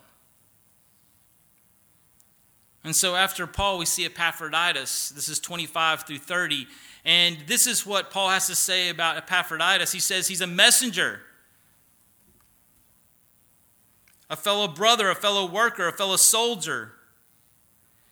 And 2.84 2.96
so 2.96 3.16
after 3.16 3.46
Paul, 3.46 3.78
we 3.78 3.86
see 3.86 4.04
Epaphroditus. 4.04 5.10
This 5.10 5.30
is 5.30 5.40
25 5.40 6.08
through 6.08 6.18
30. 6.18 6.66
And 7.06 7.38
this 7.48 7.68
is 7.68 7.86
what 7.86 8.12
Paul 8.12 8.30
has 8.30 8.48
to 8.48 8.56
say 8.56 8.90
about 8.90 9.18
Epaphroditus. 9.18 9.92
He 9.92 10.00
says 10.00 10.28
he's 10.28 10.42
a 10.42 10.48
messenger, 10.48 11.20
a 14.30 14.36
fellow 14.36 14.68
brother, 14.68 15.10
a 15.10 15.16
fellow 15.16 15.46
worker, 15.46 15.88
a 15.88 15.94
fellow 15.94 16.16
soldier. 16.16 16.94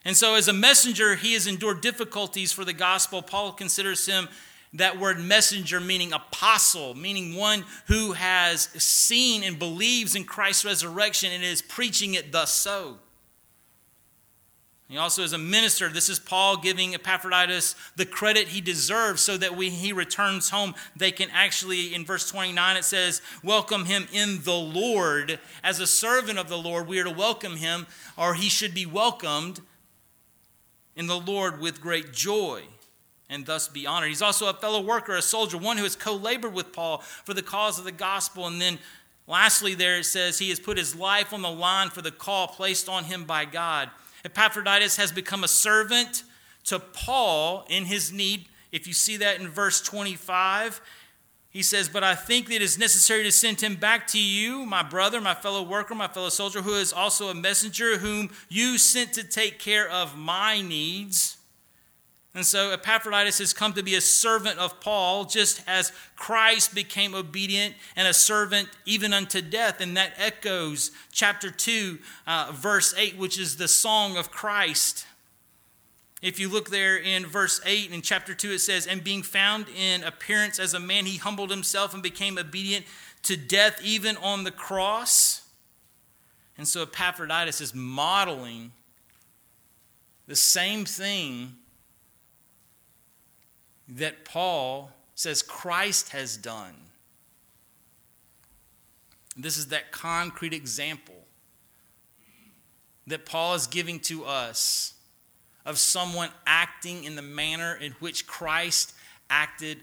And 0.03 0.17
so, 0.17 0.35
as 0.35 0.47
a 0.47 0.53
messenger, 0.53 1.15
he 1.15 1.33
has 1.33 1.47
endured 1.47 1.81
difficulties 1.81 2.51
for 2.51 2.65
the 2.65 2.73
gospel. 2.73 3.21
Paul 3.21 3.53
considers 3.53 4.05
him 4.05 4.27
that 4.73 4.99
word 4.99 5.19
messenger 5.19 5.79
meaning 5.79 6.11
apostle, 6.11 6.95
meaning 6.95 7.35
one 7.35 7.65
who 7.87 8.13
has 8.13 8.63
seen 8.81 9.43
and 9.43 9.59
believes 9.59 10.15
in 10.15 10.23
Christ's 10.23 10.65
resurrection 10.65 11.31
and 11.31 11.43
is 11.43 11.61
preaching 11.61 12.13
it 12.13 12.31
thus 12.31 12.51
so. 12.53 12.97
He 14.91 14.97
also 14.97 15.23
is 15.23 15.31
a 15.31 15.37
minister. 15.37 15.87
This 15.87 16.09
is 16.09 16.19
Paul 16.19 16.57
giving 16.57 16.93
Epaphroditus 16.93 17.77
the 17.95 18.05
credit 18.05 18.49
he 18.49 18.59
deserves 18.59 19.21
so 19.21 19.37
that 19.37 19.55
when 19.55 19.71
he 19.71 19.93
returns 19.93 20.49
home, 20.49 20.75
they 20.97 21.13
can 21.13 21.29
actually, 21.31 21.95
in 21.95 22.03
verse 22.03 22.29
29, 22.29 22.75
it 22.75 22.83
says, 22.83 23.21
welcome 23.41 23.85
him 23.85 24.09
in 24.11 24.43
the 24.43 24.51
Lord. 24.51 25.39
As 25.63 25.79
a 25.79 25.87
servant 25.87 26.37
of 26.37 26.49
the 26.49 26.57
Lord, 26.57 26.89
we 26.89 26.99
are 26.99 27.05
to 27.05 27.09
welcome 27.09 27.55
him, 27.55 27.87
or 28.17 28.33
he 28.33 28.49
should 28.49 28.73
be 28.73 28.85
welcomed 28.85 29.61
in 30.97 31.07
the 31.07 31.19
Lord 31.19 31.61
with 31.61 31.79
great 31.79 32.11
joy 32.11 32.63
and 33.29 33.45
thus 33.45 33.69
be 33.69 33.87
honored. 33.87 34.09
He's 34.09 34.21
also 34.21 34.49
a 34.49 34.53
fellow 34.53 34.81
worker, 34.81 35.15
a 35.15 35.21
soldier, 35.21 35.57
one 35.57 35.77
who 35.77 35.83
has 35.83 35.95
co 35.95 36.15
labored 36.17 36.53
with 36.53 36.73
Paul 36.73 36.97
for 36.97 37.33
the 37.33 37.41
cause 37.41 37.79
of 37.79 37.85
the 37.85 37.93
gospel. 37.93 38.45
And 38.45 38.59
then 38.59 38.77
lastly, 39.25 39.73
there 39.73 39.99
it 39.99 40.03
says, 40.03 40.37
he 40.37 40.49
has 40.49 40.59
put 40.59 40.77
his 40.77 40.97
life 40.97 41.31
on 41.31 41.41
the 41.41 41.49
line 41.49 41.91
for 41.91 42.01
the 42.01 42.11
call 42.11 42.49
placed 42.49 42.89
on 42.89 43.05
him 43.05 43.23
by 43.23 43.45
God. 43.45 43.89
Epaphroditus 44.23 44.97
has 44.97 45.11
become 45.11 45.43
a 45.43 45.47
servant 45.47 46.23
to 46.65 46.79
Paul 46.79 47.65
in 47.69 47.85
his 47.85 48.11
need. 48.11 48.45
If 48.71 48.87
you 48.87 48.93
see 48.93 49.17
that 49.17 49.39
in 49.39 49.47
verse 49.49 49.81
25, 49.81 50.81
he 51.49 51.63
says, 51.63 51.89
But 51.89 52.03
I 52.03 52.15
think 52.15 52.47
that 52.47 52.55
it 52.55 52.61
is 52.61 52.77
necessary 52.77 53.23
to 53.23 53.31
send 53.31 53.61
him 53.61 53.75
back 53.75 54.07
to 54.07 54.21
you, 54.21 54.65
my 54.65 54.83
brother, 54.83 55.19
my 55.19 55.33
fellow 55.33 55.63
worker, 55.63 55.93
my 55.93 56.07
fellow 56.07 56.29
soldier, 56.29 56.61
who 56.61 56.75
is 56.75 56.93
also 56.93 57.27
a 57.29 57.33
messenger, 57.35 57.97
whom 57.97 58.29
you 58.47 58.77
sent 58.77 59.13
to 59.13 59.23
take 59.23 59.59
care 59.59 59.89
of 59.89 60.17
my 60.17 60.61
needs. 60.61 61.37
And 62.33 62.45
so 62.45 62.71
Epaphroditus 62.71 63.39
has 63.39 63.51
come 63.51 63.73
to 63.73 63.83
be 63.83 63.95
a 63.95 64.01
servant 64.01 64.57
of 64.57 64.79
Paul, 64.79 65.25
just 65.25 65.61
as 65.67 65.91
Christ 66.15 66.73
became 66.73 67.13
obedient 67.13 67.75
and 67.95 68.07
a 68.07 68.13
servant 68.13 68.69
even 68.85 69.11
unto 69.11 69.41
death. 69.41 69.81
And 69.81 69.97
that 69.97 70.13
echoes 70.17 70.91
chapter 71.11 71.51
2, 71.51 71.99
uh, 72.25 72.51
verse 72.53 72.93
8, 72.97 73.17
which 73.17 73.37
is 73.37 73.57
the 73.57 73.67
song 73.67 74.15
of 74.15 74.31
Christ. 74.31 75.05
If 76.21 76.39
you 76.39 76.47
look 76.47 76.69
there 76.69 76.95
in 76.95 77.25
verse 77.25 77.59
8 77.65 77.91
in 77.91 78.01
chapter 78.01 78.33
2, 78.33 78.51
it 78.51 78.59
says, 78.59 78.87
And 78.87 79.03
being 79.03 79.23
found 79.23 79.65
in 79.75 80.03
appearance 80.03 80.57
as 80.57 80.73
a 80.73 80.79
man, 80.79 81.07
he 81.07 81.17
humbled 81.17 81.49
himself 81.49 81.93
and 81.93 82.01
became 82.01 82.37
obedient 82.37 82.85
to 83.23 83.35
death, 83.35 83.81
even 83.83 84.15
on 84.17 84.45
the 84.45 84.51
cross. 84.51 85.41
And 86.57 86.65
so 86.65 86.83
Epaphroditus 86.83 87.59
is 87.59 87.75
modeling 87.75 88.71
the 90.27 90.35
same 90.35 90.85
thing 90.85 91.57
that 93.91 94.25
Paul 94.25 94.91
says 95.15 95.41
Christ 95.41 96.09
has 96.09 96.37
done. 96.37 96.73
This 99.37 99.57
is 99.57 99.67
that 99.67 99.91
concrete 99.91 100.53
example 100.53 101.15
that 103.07 103.25
Paul 103.25 103.55
is 103.55 103.67
giving 103.67 103.99
to 104.01 104.25
us 104.25 104.93
of 105.65 105.77
someone 105.77 106.29
acting 106.45 107.03
in 107.03 107.15
the 107.15 107.21
manner 107.21 107.75
in 107.75 107.91
which 107.93 108.27
Christ 108.27 108.93
acted 109.29 109.79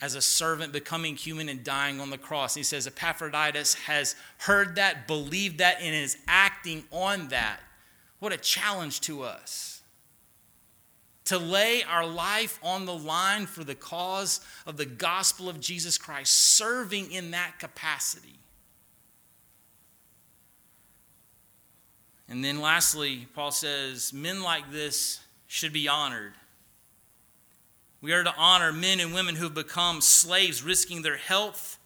as 0.00 0.14
a 0.14 0.22
servant, 0.22 0.72
becoming 0.72 1.16
human 1.16 1.48
and 1.48 1.62
dying 1.64 2.00
on 2.00 2.10
the 2.10 2.18
cross. 2.18 2.56
And 2.56 2.60
he 2.60 2.64
says 2.64 2.86
Epaphroditus 2.86 3.74
has 3.74 4.16
heard 4.38 4.76
that, 4.76 5.06
believed 5.06 5.58
that, 5.58 5.78
and 5.80 5.94
is 5.94 6.18
acting 6.26 6.84
on 6.90 7.28
that. 7.28 7.60
What 8.18 8.32
a 8.32 8.36
challenge 8.36 9.00
to 9.02 9.22
us 9.22 9.82
to 11.26 11.38
lay 11.38 11.82
our 11.82 12.06
life 12.06 12.58
on 12.62 12.84
the 12.84 12.94
line 12.94 13.46
for 13.46 13.64
the 13.64 13.74
cause 13.74 14.40
of 14.66 14.76
the 14.76 14.84
gospel 14.84 15.48
of 15.48 15.58
Jesus 15.58 15.96
Christ, 15.96 16.32
serving 16.32 17.10
in 17.10 17.30
that 17.30 17.58
capacity. 17.58 18.38
And 22.28 22.44
then 22.44 22.60
lastly, 22.60 23.26
Paul 23.34 23.52
says, 23.52 24.12
men 24.12 24.42
like 24.42 24.70
this 24.70 25.20
should 25.46 25.72
be 25.72 25.88
honored. 25.88 26.34
We 28.00 28.12
are 28.12 28.24
to 28.24 28.34
honor 28.36 28.72
men 28.72 29.00
and 29.00 29.14
women 29.14 29.34
who 29.34 29.44
have 29.44 29.54
become 29.54 30.02
slaves, 30.02 30.62
risking 30.62 31.02
their 31.02 31.16
health 31.16 31.78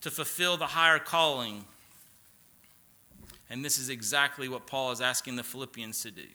to 0.00 0.10
fulfill 0.10 0.56
the 0.56 0.66
higher 0.66 0.98
calling. 0.98 1.64
And 3.50 3.62
this 3.62 3.78
is 3.78 3.90
exactly 3.90 4.48
what 4.48 4.66
Paul 4.66 4.92
is 4.92 5.02
asking 5.02 5.36
the 5.36 5.42
Philippians 5.42 6.00
to 6.02 6.10
do. 6.10 6.26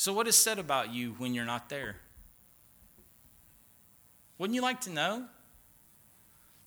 So, 0.00 0.14
what 0.14 0.26
is 0.26 0.34
said 0.34 0.58
about 0.58 0.94
you 0.94 1.14
when 1.18 1.34
you're 1.34 1.44
not 1.44 1.68
there? 1.68 1.96
Wouldn't 4.38 4.54
you 4.54 4.62
like 4.62 4.80
to 4.80 4.90
know? 4.90 5.26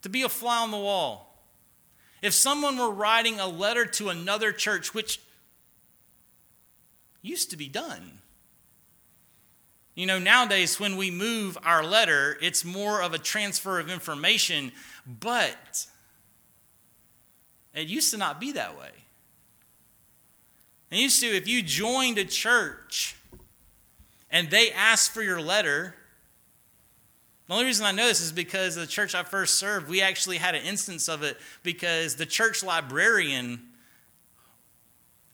To 0.04 0.10
be 0.10 0.22
a 0.22 0.30
fly 0.30 0.62
on 0.62 0.70
the 0.70 0.78
wall. 0.78 1.44
If 2.22 2.34
someone 2.34 2.78
were 2.78 2.92
writing 2.92 3.40
a 3.40 3.48
letter 3.48 3.88
to 3.88 4.10
another 4.10 4.52
church, 4.52 4.94
which 4.94 5.20
used 7.24 7.50
to 7.50 7.58
be 7.58 7.68
done, 7.68 8.20
you 9.96 10.06
know, 10.06 10.20
nowadays 10.20 10.80
when 10.80 10.96
we 10.96 11.10
move 11.10 11.58
our 11.64 11.84
letter, 11.84 12.38
it's 12.40 12.64
more 12.64 13.02
of 13.02 13.16
a 13.16 13.18
transfer 13.18 13.80
of 13.80 13.90
information, 13.90 14.72
but 15.08 15.88
it 17.74 17.88
used 17.88 18.12
to 18.12 18.18
not 18.18 18.40
be 18.40 18.52
that 18.52 18.78
way. 18.78 18.92
It 20.92 21.00
used 21.00 21.20
to, 21.22 21.26
if 21.26 21.48
you 21.48 21.64
joined 21.64 22.20
a 22.20 22.26
church, 22.26 23.16
and 24.34 24.50
they 24.50 24.72
asked 24.72 25.12
for 25.12 25.22
your 25.22 25.40
letter. 25.40 25.94
The 27.48 27.54
only 27.54 27.66
reason 27.66 27.86
I 27.86 27.92
know 27.92 28.08
this 28.08 28.20
is 28.20 28.32
because 28.32 28.76
the 28.76 28.88
church 28.88 29.14
I 29.14 29.22
first 29.22 29.56
served, 29.56 29.88
we 29.88 30.02
actually 30.02 30.38
had 30.38 30.56
an 30.56 30.64
instance 30.64 31.08
of 31.08 31.22
it 31.22 31.38
because 31.62 32.16
the 32.16 32.26
church 32.26 32.64
librarian, 32.64 33.62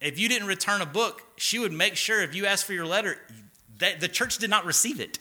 if 0.01 0.19
you 0.19 0.27
didn't 0.27 0.49
return 0.49 0.81
a 0.81 0.85
book, 0.85 1.23
she 1.37 1.59
would 1.59 1.71
make 1.71 1.95
sure 1.95 2.21
if 2.21 2.35
you 2.35 2.45
asked 2.45 2.65
for 2.65 2.73
your 2.73 2.85
letter, 2.85 3.17
that 3.77 4.01
the 4.01 4.09
church 4.09 4.37
did 4.37 4.49
not 4.49 4.65
receive 4.65 4.99
it 4.99 5.17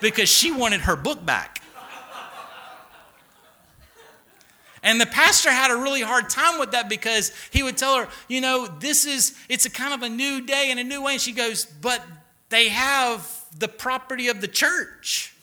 because 0.00 0.30
she 0.30 0.50
wanted 0.50 0.80
her 0.80 0.96
book 0.96 1.24
back. 1.24 1.60
And 4.82 5.00
the 5.00 5.06
pastor 5.06 5.50
had 5.50 5.70
a 5.70 5.76
really 5.76 6.02
hard 6.02 6.28
time 6.28 6.58
with 6.58 6.72
that 6.72 6.90
because 6.90 7.32
he 7.50 7.62
would 7.62 7.76
tell 7.76 7.96
her, 7.96 8.08
you 8.28 8.42
know, 8.42 8.66
this 8.66 9.06
is, 9.06 9.34
it's 9.48 9.64
a 9.64 9.70
kind 9.70 9.94
of 9.94 10.02
a 10.02 10.08
new 10.10 10.42
day 10.42 10.68
and 10.70 10.78
a 10.78 10.84
new 10.84 11.02
way. 11.02 11.12
And 11.12 11.20
she 11.20 11.32
goes, 11.32 11.64
but 11.64 12.02
they 12.54 12.68
have 12.68 13.44
the 13.58 13.66
property 13.66 14.28
of 14.28 14.40
the 14.40 14.46
church 14.46 15.34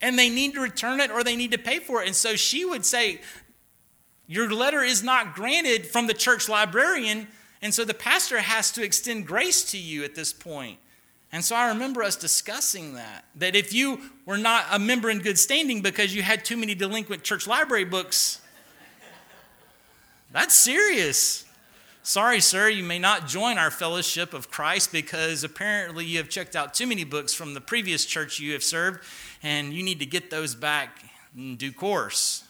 and 0.00 0.18
they 0.18 0.28
need 0.28 0.54
to 0.54 0.60
return 0.60 0.98
it 0.98 1.12
or 1.12 1.22
they 1.22 1.36
need 1.36 1.52
to 1.52 1.58
pay 1.58 1.78
for 1.78 2.02
it. 2.02 2.08
And 2.08 2.16
so 2.16 2.34
she 2.34 2.64
would 2.64 2.84
say, 2.84 3.20
Your 4.26 4.52
letter 4.52 4.82
is 4.82 5.04
not 5.04 5.36
granted 5.36 5.86
from 5.86 6.08
the 6.08 6.14
church 6.14 6.48
librarian. 6.48 7.28
And 7.62 7.72
so 7.72 7.84
the 7.84 7.94
pastor 7.94 8.40
has 8.40 8.72
to 8.72 8.82
extend 8.82 9.28
grace 9.28 9.62
to 9.70 9.78
you 9.78 10.02
at 10.02 10.16
this 10.16 10.32
point. 10.32 10.78
And 11.30 11.44
so 11.44 11.54
I 11.54 11.68
remember 11.68 12.02
us 12.02 12.16
discussing 12.16 12.94
that. 12.94 13.24
That 13.36 13.54
if 13.54 13.72
you 13.72 14.00
were 14.26 14.38
not 14.38 14.64
a 14.72 14.80
member 14.80 15.08
in 15.08 15.20
good 15.20 15.38
standing 15.38 15.82
because 15.82 16.12
you 16.12 16.22
had 16.22 16.44
too 16.44 16.56
many 16.56 16.74
delinquent 16.74 17.22
church 17.22 17.46
library 17.46 17.84
books, 17.84 18.40
that's 20.32 20.54
serious. 20.54 21.44
Sorry, 22.04 22.40
sir, 22.40 22.68
you 22.68 22.82
may 22.82 22.98
not 22.98 23.28
join 23.28 23.58
our 23.58 23.70
fellowship 23.70 24.34
of 24.34 24.50
Christ 24.50 24.90
because 24.90 25.44
apparently 25.44 26.04
you 26.04 26.18
have 26.18 26.28
checked 26.28 26.56
out 26.56 26.74
too 26.74 26.86
many 26.88 27.04
books 27.04 27.32
from 27.32 27.54
the 27.54 27.60
previous 27.60 28.04
church 28.04 28.40
you 28.40 28.54
have 28.54 28.64
served, 28.64 29.04
and 29.40 29.72
you 29.72 29.84
need 29.84 30.00
to 30.00 30.06
get 30.06 30.28
those 30.28 30.56
back 30.56 31.04
in 31.36 31.54
due 31.54 31.70
course. 31.70 32.42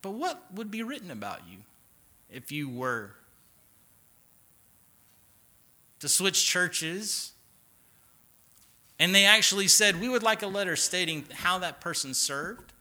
But 0.00 0.12
what 0.12 0.42
would 0.54 0.70
be 0.70 0.82
written 0.82 1.10
about 1.10 1.40
you 1.46 1.58
if 2.30 2.50
you 2.50 2.70
were 2.70 3.10
to 6.00 6.08
switch 6.08 6.46
churches? 6.46 7.32
And 8.98 9.14
they 9.14 9.26
actually 9.26 9.68
said, 9.68 10.00
We 10.00 10.08
would 10.08 10.22
like 10.22 10.42
a 10.42 10.46
letter 10.46 10.74
stating 10.74 11.26
how 11.34 11.58
that 11.58 11.82
person 11.82 12.14
served 12.14 12.71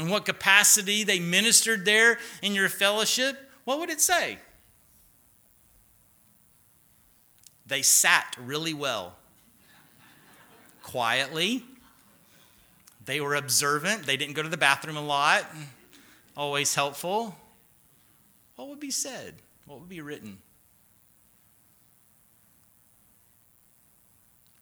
in 0.00 0.08
what 0.08 0.24
capacity 0.24 1.04
they 1.04 1.20
ministered 1.20 1.84
there 1.84 2.18
in 2.42 2.54
your 2.54 2.68
fellowship, 2.68 3.50
what 3.64 3.78
would 3.78 3.90
it 3.90 4.00
say? 4.00 4.38
They 7.66 7.82
sat 7.82 8.34
really 8.38 8.74
well, 8.74 9.14
quietly. 10.82 11.62
They 13.04 13.20
were 13.20 13.34
observant. 13.34 14.06
They 14.06 14.16
didn't 14.16 14.34
go 14.34 14.42
to 14.42 14.48
the 14.48 14.56
bathroom 14.56 14.96
a 14.96 15.02
lot. 15.02 15.44
Always 16.36 16.74
helpful. 16.74 17.36
What 18.56 18.68
would 18.68 18.80
be 18.80 18.90
said? 18.90 19.34
What 19.66 19.80
would 19.80 19.88
be 19.88 20.00
written? 20.00 20.38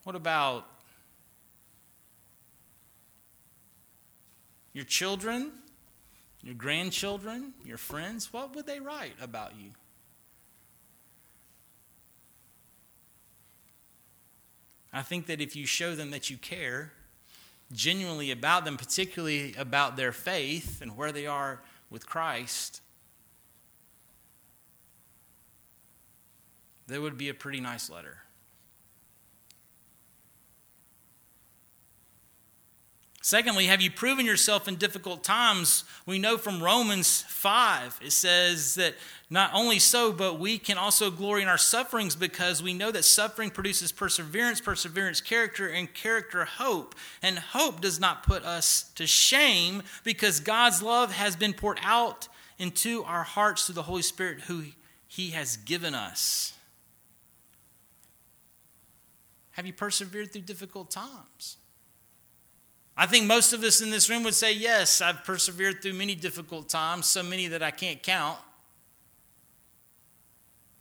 What 0.04 0.16
about 0.16 0.66
Your 4.78 4.84
children, 4.84 5.50
your 6.40 6.54
grandchildren, 6.54 7.52
your 7.64 7.78
friends, 7.78 8.32
what 8.32 8.54
would 8.54 8.64
they 8.64 8.78
write 8.78 9.14
about 9.20 9.54
you? 9.58 9.70
I 14.92 15.02
think 15.02 15.26
that 15.26 15.40
if 15.40 15.56
you 15.56 15.66
show 15.66 15.96
them 15.96 16.12
that 16.12 16.30
you 16.30 16.36
care 16.36 16.92
genuinely 17.72 18.30
about 18.30 18.64
them, 18.64 18.76
particularly 18.76 19.52
about 19.58 19.96
their 19.96 20.12
faith 20.12 20.80
and 20.80 20.96
where 20.96 21.10
they 21.10 21.26
are 21.26 21.60
with 21.90 22.06
Christ, 22.06 22.80
that 26.86 27.02
would 27.02 27.18
be 27.18 27.28
a 27.30 27.34
pretty 27.34 27.58
nice 27.58 27.90
letter. 27.90 28.18
Secondly, 33.28 33.66
have 33.66 33.82
you 33.82 33.90
proven 33.90 34.24
yourself 34.24 34.68
in 34.68 34.76
difficult 34.76 35.22
times? 35.22 35.84
We 36.06 36.18
know 36.18 36.38
from 36.38 36.62
Romans 36.62 37.26
5, 37.28 38.00
it 38.02 38.12
says 38.12 38.76
that 38.76 38.94
not 39.28 39.50
only 39.52 39.78
so, 39.78 40.14
but 40.14 40.40
we 40.40 40.56
can 40.56 40.78
also 40.78 41.10
glory 41.10 41.42
in 41.42 41.48
our 41.48 41.58
sufferings 41.58 42.16
because 42.16 42.62
we 42.62 42.72
know 42.72 42.90
that 42.90 43.04
suffering 43.04 43.50
produces 43.50 43.92
perseverance, 43.92 44.62
perseverance, 44.62 45.20
character, 45.20 45.68
and 45.68 45.92
character, 45.92 46.46
hope. 46.46 46.94
And 47.20 47.38
hope 47.38 47.82
does 47.82 48.00
not 48.00 48.22
put 48.22 48.46
us 48.46 48.90
to 48.94 49.06
shame 49.06 49.82
because 50.04 50.40
God's 50.40 50.80
love 50.80 51.12
has 51.12 51.36
been 51.36 51.52
poured 51.52 51.80
out 51.82 52.28
into 52.58 53.04
our 53.04 53.24
hearts 53.24 53.66
through 53.66 53.74
the 53.74 53.82
Holy 53.82 54.00
Spirit 54.00 54.40
who 54.46 54.62
He 55.06 55.32
has 55.32 55.58
given 55.58 55.94
us. 55.94 56.54
Have 59.50 59.66
you 59.66 59.74
persevered 59.74 60.32
through 60.32 60.40
difficult 60.40 60.90
times? 60.90 61.58
I 63.00 63.06
think 63.06 63.26
most 63.26 63.52
of 63.52 63.62
us 63.62 63.80
in 63.80 63.90
this 63.90 64.10
room 64.10 64.24
would 64.24 64.34
say, 64.34 64.52
Yes, 64.52 65.00
I've 65.00 65.22
persevered 65.22 65.80
through 65.80 65.92
many 65.92 66.16
difficult 66.16 66.68
times, 66.68 67.06
so 67.06 67.22
many 67.22 67.46
that 67.46 67.62
I 67.62 67.70
can't 67.70 68.02
count. 68.02 68.38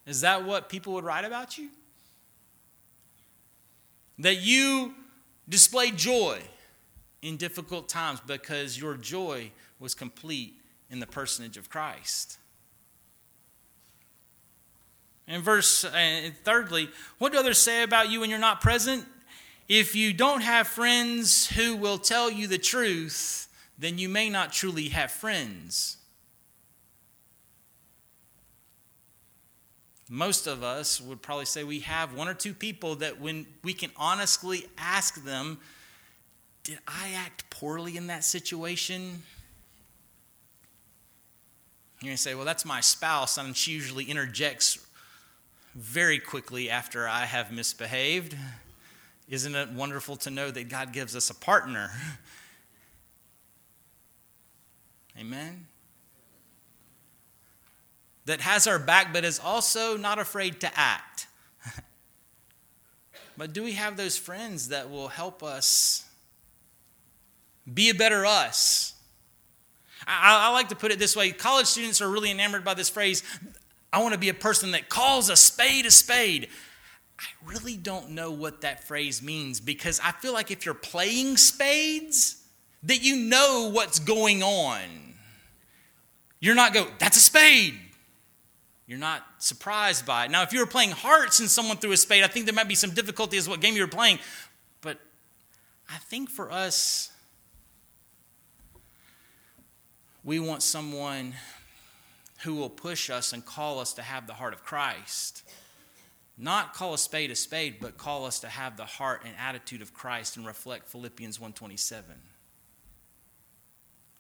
Is 0.08 0.22
that 0.22 0.44
what 0.44 0.68
people 0.68 0.94
would 0.94 1.04
write 1.04 1.26
about 1.26 1.60
you? 1.60 1.70
That 4.18 4.38
you 4.38 4.96
display 5.48 5.92
joy 5.92 6.40
in 7.22 7.38
difficult 7.38 7.88
times 7.88 8.20
because 8.26 8.80
your 8.80 8.96
joy 8.96 9.52
was 9.80 9.94
complete 9.94 10.56
in 10.90 11.00
the 11.00 11.06
personage 11.06 11.56
of 11.56 11.70
Christ. 11.70 12.40
And 15.28 15.44
verse, 15.44 15.86
and 15.86 16.36
thirdly, 16.44 16.90
what 17.20 17.32
do 17.32 17.38
others 17.38 17.60
say 17.60 17.84
about 17.84 18.10
you 18.10 18.22
when 18.22 18.32
you're 18.32 18.40
not 18.40 18.62
present? 18.62 19.06
If 19.68 19.96
you 19.96 20.14
don't 20.14 20.42
have 20.42 20.68
friends 20.68 21.48
who 21.48 21.76
will 21.76 21.98
tell 21.98 22.32
you 22.32 22.48
the 22.48 22.58
truth, 22.58 23.50
then 23.78 23.98
you 23.98 24.08
may 24.08 24.30
not 24.30 24.54
truly 24.54 24.90
have 24.90 25.12
friends. 25.12 25.98
Most 30.10 30.48
of 30.48 30.64
us 30.64 31.02
would 31.02 31.22
probably 31.22 31.46
say 31.46 31.66
we 31.66 31.82
have 31.82 32.14
one 32.14 32.30
or 32.30 32.34
two 32.34 32.54
people 32.54 32.96
that 32.96 33.20
when 33.20 33.46
we 33.62 33.74
can 33.74 33.92
honestly 33.98 34.66
ask 34.78 35.22
them, 35.26 35.60
Did 36.64 36.80
I 36.88 37.12
act 37.14 37.50
poorly 37.50 37.98
in 37.98 38.08
that 38.08 38.24
situation? 38.24 39.24
You're 42.00 42.10
going 42.10 42.16
to 42.16 42.22
say, 42.22 42.36
Well, 42.36 42.46
that's 42.46 42.64
my 42.64 42.80
spouse, 42.80 43.38
and 43.38 43.56
she 43.56 43.72
usually 43.72 44.06
interjects 44.06 44.80
very 45.76 46.20
quickly 46.20 46.70
after 46.70 47.06
I 47.06 47.26
have 47.26 47.52
misbehaved. 47.52 48.38
Isn't 49.28 49.56
it 49.56 49.70
wonderful 49.72 50.16
to 50.18 50.30
know 50.30 50.50
that 50.52 50.70
God 50.70 50.94
gives 50.94 51.16
us 51.16 51.30
a 51.30 51.36
partner? 51.36 51.92
Amen. 55.20 55.68
That 58.26 58.42
has 58.42 58.68
our 58.68 58.80
back, 58.80 59.14
but 59.14 59.26
is 59.26 59.40
also 59.40 59.98
not 59.98 60.20
afraid 60.20 60.62
to 60.62 60.72
act. 60.80 61.28
but 63.38 63.54
do 63.54 63.64
we 63.64 63.74
have 63.74 63.98
those 63.98 64.18
friends 64.18 64.70
that 64.70 64.90
will 64.90 65.08
help 65.08 65.44
us 65.44 66.06
be 67.72 67.90
a 67.90 67.94
better 67.94 68.26
us? 68.26 68.94
I, 70.06 70.48
I, 70.48 70.52
like 70.52 70.70
to 70.70 70.76
put 70.76 70.92
it 70.92 71.00
this 71.00 71.16
way 71.16 71.32
college 71.32 71.66
students 71.66 72.02
are 72.02 72.10
really 72.10 72.32
enamored 72.32 72.64
by 72.64 72.76
this 72.76 72.90
phrase 72.90 73.24
I 73.92 74.02
want 74.02 74.14
to 74.14 74.20
be 74.20 74.30
a 74.30 74.34
person 74.34 74.72
that 74.72 74.90
calls 74.90 75.30
a 75.30 75.36
spade 75.36 75.86
a 75.86 75.92
spade. 75.92 76.50
I 77.20 77.26
really 77.46 77.78
don't 77.78 78.12
know 78.12 78.32
what 78.32 78.62
that 78.62 78.84
phrase 78.84 79.22
means 79.22 79.60
because 79.60 80.00
I 80.04 80.12
feel 80.12 80.34
like 80.34 80.52
if 80.52 80.66
you're 80.66 80.76
playing 80.76 81.38
spades, 81.38 82.44
that 82.84 83.04
you 83.04 83.16
know 83.16 83.72
what's 83.74 84.00
going 84.00 84.44
on. 84.44 84.84
You're 86.40 86.56
not 86.56 86.74
go, 86.74 86.88
that's 87.00 87.18
a 87.18 87.22
spade. 87.22 87.74
You're 88.86 89.00
not 89.00 89.24
surprised 89.40 90.06
by 90.06 90.26
it. 90.26 90.32
Now, 90.32 90.44
if 90.44 90.54
you 90.54 90.60
were 90.60 90.68
playing 90.68 90.92
hearts 90.92 91.40
and 91.40 91.50
someone 91.50 91.78
threw 91.78 91.92
a 91.92 91.98
spade, 91.98 92.24
I 92.24 92.28
think 92.28 92.46
there 92.46 92.56
might 92.56 92.70
be 92.70 92.76
some 92.76 92.92
difficulty 92.92 93.38
as 93.38 93.50
what 93.50 93.60
game 93.60 93.76
you 93.76 93.82
were 93.82 93.88
playing. 93.88 94.20
But 94.82 95.00
I 95.90 95.98
think 95.98 96.30
for 96.30 96.52
us, 96.52 97.12
we 100.24 100.40
want 100.40 100.62
someone 100.62 101.34
who 102.44 102.56
will 102.56 102.70
push 102.70 103.10
us 103.10 103.34
and 103.34 103.44
call 103.46 103.80
us 103.80 103.94
to 103.94 104.02
have 104.02 104.28
the 104.28 104.34
heart 104.34 104.54
of 104.54 104.64
Christ. 104.64 105.44
Not 106.38 106.74
call 106.74 106.94
a 106.94 106.98
spade 106.98 107.32
a 107.32 107.36
spade, 107.36 107.78
but 107.82 107.98
call 107.98 108.26
us 108.26 108.40
to 108.42 108.48
have 108.48 108.78
the 108.78 108.86
heart 108.86 109.24
and 109.26 109.34
attitude 109.40 109.82
of 109.82 109.94
Christ 109.94 110.38
and 110.38 110.46
reflect 110.46 110.88
Philippians 110.88 111.40
127. 111.40 112.16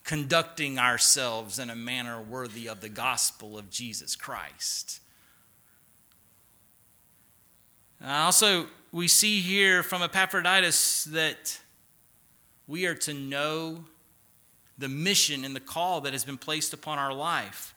Conducting 0.03 0.79
ourselves 0.79 1.59
in 1.59 1.69
a 1.69 1.75
manner 1.75 2.19
worthy 2.19 2.67
of 2.67 2.81
the 2.81 2.89
gospel 2.89 3.57
of 3.57 3.69
Jesus 3.69 4.15
Christ. 4.15 5.01
Uh, 8.03 8.07
also, 8.09 8.67
we 8.91 9.07
see 9.07 9.41
here 9.41 9.83
from 9.83 10.01
Epaphroditus 10.01 11.03
that 11.05 11.59
we 12.65 12.85
are 12.85 12.95
to 12.95 13.13
know 13.13 13.85
the 14.77 14.89
mission 14.89 15.43
and 15.43 15.55
the 15.55 15.59
call 15.59 16.01
that 16.01 16.13
has 16.13 16.23
been 16.23 16.37
placed 16.37 16.73
upon 16.73 16.97
our 16.97 17.13
life. 17.13 17.73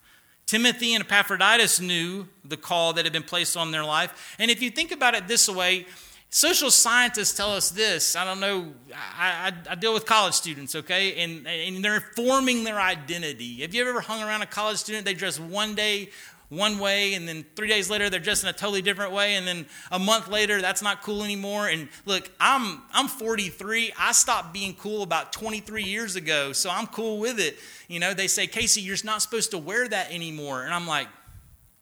Timothy 0.51 0.95
and 0.97 1.05
Epaphroditus 1.05 1.79
knew 1.79 2.27
the 2.45 2.57
call 2.57 2.93
that 2.95 3.05
had 3.05 3.13
been 3.13 3.23
placed 3.23 3.57
on 3.57 3.71
their 3.71 3.85
life. 3.85 4.35
And 4.37 4.51
if 4.51 4.61
you 4.61 4.69
think 4.69 4.91
about 4.91 5.15
it 5.15 5.29
this 5.29 5.49
way, 5.49 5.87
social 6.29 6.73
scientists 6.73 7.37
tell 7.37 7.53
us 7.53 7.71
this. 7.71 8.17
I 8.17 8.25
don't 8.25 8.41
know, 8.41 8.73
I, 8.93 9.53
I, 9.69 9.71
I, 9.71 9.75
deal 9.77 9.95
with 9.95 10.07
college 10.07 10.35
students, 10.35 10.75
okay? 10.75 11.23
And, 11.23 11.47
and 11.47 11.85
they're 11.85 12.01
forming 12.17 12.65
their 12.65 12.81
identity. 12.81 13.61
Have 13.61 13.77
you 13.77 13.89
ever 13.89 14.01
hung 14.01 14.25
around 14.25 14.43
a 14.43 14.47
college 14.47 14.79
student? 14.79 15.05
They 15.05 15.15
dress 15.15 15.39
one 15.39 15.77
day 15.77 16.11
one 16.51 16.79
way, 16.79 17.15
and 17.15 17.27
then 17.27 17.47
three 17.57 17.69
days 17.69 17.89
later 17.89 18.11
they're 18.11 18.21
dressed 18.21 18.43
in 18.43 18.51
a 18.51 18.53
totally 18.53 18.83
different 18.83 19.13
way, 19.13 19.37
and 19.37 19.47
then 19.47 19.67
a 19.91 19.99
month 19.99 20.29
later 20.29 20.61
that's 20.61 20.83
not 20.83 21.03
cool 21.03 21.25
anymore. 21.25 21.69
And 21.69 21.89
look, 22.05 22.31
I'm 22.39 22.83
I'm 22.93 23.09
43. 23.09 23.93
I 23.99 24.13
stopped 24.13 24.53
being 24.53 24.75
cool 24.75 25.03
about 25.03 25.33
23 25.33 25.85
years 25.85 26.17
ago, 26.17 26.53
so 26.53 26.69
I'm 26.69 26.87
cool 26.89 27.19
with 27.19 27.41
it. 27.41 27.57
You 27.89 28.01
know, 28.01 28.13
they 28.13 28.29
say, 28.29 28.47
Casey, 28.47 28.83
you're 28.83 28.97
not 29.05 29.23
supposed 29.23 29.53
to 29.53 29.59
wear 29.59 29.89
that 29.89 30.13
anymore, 30.13 30.65
and 30.65 30.75
I'm 30.75 30.87
like, 30.87 31.09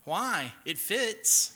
Why? 0.04 0.52
It 0.64 0.78
fits. 0.78 1.54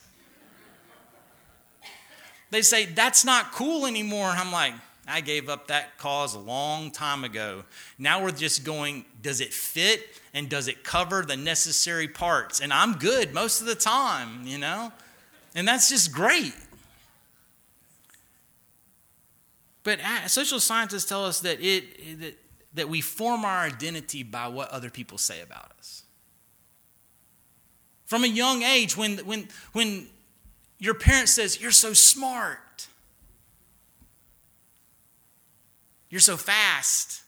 They 2.53 2.61
say, 2.61 2.85
that's 2.85 3.25
not 3.25 3.53
cool 3.53 3.87
anymore. 3.87 4.29
And 4.29 4.39
I'm 4.39 4.53
like, 4.53 4.75
I 5.07 5.21
gave 5.21 5.49
up 5.49 5.67
that 5.69 5.99
cause 5.99 6.35
a 6.35 6.39
long 6.39 6.91
time 6.91 7.25
ago. 7.25 7.65
Now 7.99 8.23
we're 8.23 8.31
just 8.31 8.65
going, 8.65 9.05
does 9.21 9.41
it 9.41 9.53
fit 9.53 10.21
and 10.33 10.49
does 10.49 10.69
it 10.69 10.85
cover 10.85 11.23
the 11.23 11.37
necessary 11.37 12.07
parts? 12.07 12.61
And 12.61 12.73
I'm 12.73 12.95
good 12.95 13.35
most 13.35 13.61
of 13.61 13.67
the 13.67 13.75
time, 13.75 14.47
you 14.47 14.59
know? 14.59 14.93
And 15.55 15.67
that's 15.67 15.89
just 15.89 16.13
great. 16.13 16.55
But 19.83 19.99
social 20.29 20.61
scientists 20.61 21.05
tell 21.05 21.25
us 21.25 21.41
that, 21.41 21.59
it, 21.61 22.21
that, 22.21 22.39
that 22.75 22.89
we 22.89 23.01
form 23.01 23.45
our 23.45 23.59
identity 23.59 24.23
by 24.23 24.47
what 24.47 24.71
other 24.71 24.91
people 24.91 25.19
say 25.19 25.41
about 25.41 25.73
us. 25.79 26.05
From 28.07 28.25
a 28.25 28.29
young 28.29 28.63
age, 28.63 28.97
when, 28.97 29.19
when, 29.19 29.49
when 29.73 30.07
your 30.79 30.95
parent 30.95 31.29
says, 31.29 31.61
You're 31.61 31.71
so 31.71 31.95
smart, 31.95 32.59
you're 36.13 36.21
so 36.21 36.37
fast. 36.37 37.23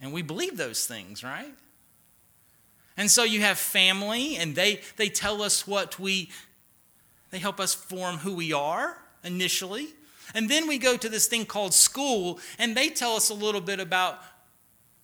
And 0.00 0.10
we 0.10 0.22
believe 0.22 0.56
those 0.56 0.86
things, 0.86 1.22
right? 1.22 1.52
And 2.96 3.10
so 3.10 3.24
you 3.24 3.42
have 3.42 3.58
family, 3.58 4.36
and 4.36 4.56
they, 4.56 4.80
they 4.96 5.10
tell 5.10 5.42
us 5.42 5.66
what 5.66 5.98
we, 5.98 6.30
they 7.30 7.38
help 7.38 7.60
us 7.60 7.74
form 7.74 8.16
who 8.16 8.34
we 8.34 8.54
are 8.54 8.96
initially. 9.22 9.88
And 10.34 10.48
then 10.48 10.66
we 10.66 10.78
go 10.78 10.96
to 10.96 11.10
this 11.10 11.28
thing 11.28 11.44
called 11.44 11.74
school, 11.74 12.40
and 12.58 12.74
they 12.74 12.88
tell 12.88 13.12
us 13.12 13.28
a 13.28 13.34
little 13.34 13.60
bit 13.60 13.78
about 13.78 14.18